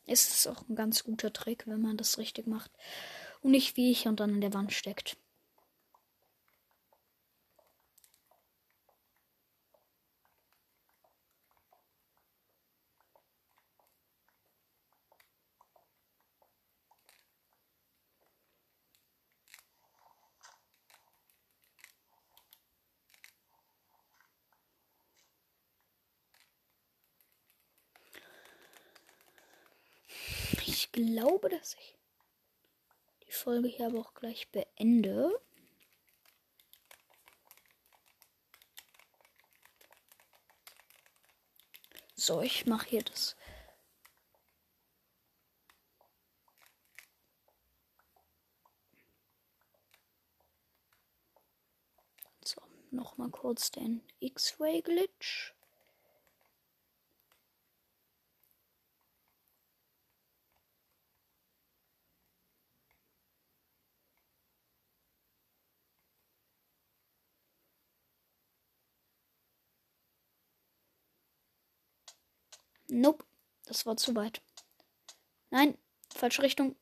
Ist 0.06 0.32
es 0.32 0.48
auch 0.48 0.68
ein 0.70 0.76
ganz 0.76 1.04
guter 1.04 1.34
Trick, 1.34 1.66
wenn 1.68 1.82
man 1.82 1.98
das 1.98 2.18
richtig 2.18 2.48
macht. 2.48 2.72
Und 3.42 3.52
nicht 3.52 3.78
wie 3.78 3.92
ich 3.92 4.08
und 4.08 4.20
dann 4.20 4.32
in 4.32 4.42
der 4.42 4.54
Wand 4.54 4.74
steckt. 4.74 5.18
Glaube, 31.46 31.60
dass 31.60 31.76
ich 31.76 31.98
die 33.28 33.32
Folge 33.32 33.68
hier 33.68 33.88
aber 33.88 34.00
auch 34.00 34.14
gleich 34.14 34.50
beende. 34.52 35.40
So, 42.16 42.42
ich 42.42 42.66
mache 42.66 42.90
hier 42.90 43.04
das. 43.04 43.36
So, 52.44 52.62
nochmal 52.90 53.30
kurz 53.30 53.70
den 53.72 54.02
X-Ray-Glitch. 54.20 55.55
Nope, 72.96 73.26
das 73.66 73.86
war 73.86 73.98
zu 73.98 74.16
weit. 74.16 74.42
Nein, 75.50 75.76
falsche 76.14 76.44
Richtung. 76.44 76.76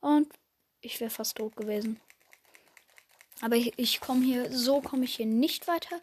Und 0.00 0.32
ich 0.80 1.00
wäre 1.00 1.10
fast 1.10 1.36
tot 1.36 1.54
gewesen. 1.56 2.00
Aber 3.40 3.56
ich, 3.56 3.74
ich 3.76 4.00
komme 4.00 4.24
hier, 4.24 4.50
so 4.50 4.80
komme 4.80 5.04
ich 5.04 5.16
hier 5.16 5.26
nicht 5.26 5.68
weiter. 5.68 6.00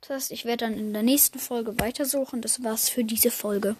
Das 0.00 0.10
heißt, 0.10 0.30
ich 0.32 0.44
werde 0.44 0.64
dann 0.66 0.78
in 0.78 0.92
der 0.92 1.02
nächsten 1.02 1.38
Folge 1.38 1.78
weitersuchen. 1.78 2.40
Das 2.40 2.62
war's 2.62 2.88
für 2.88 3.04
diese 3.04 3.30
Folge. 3.30 3.76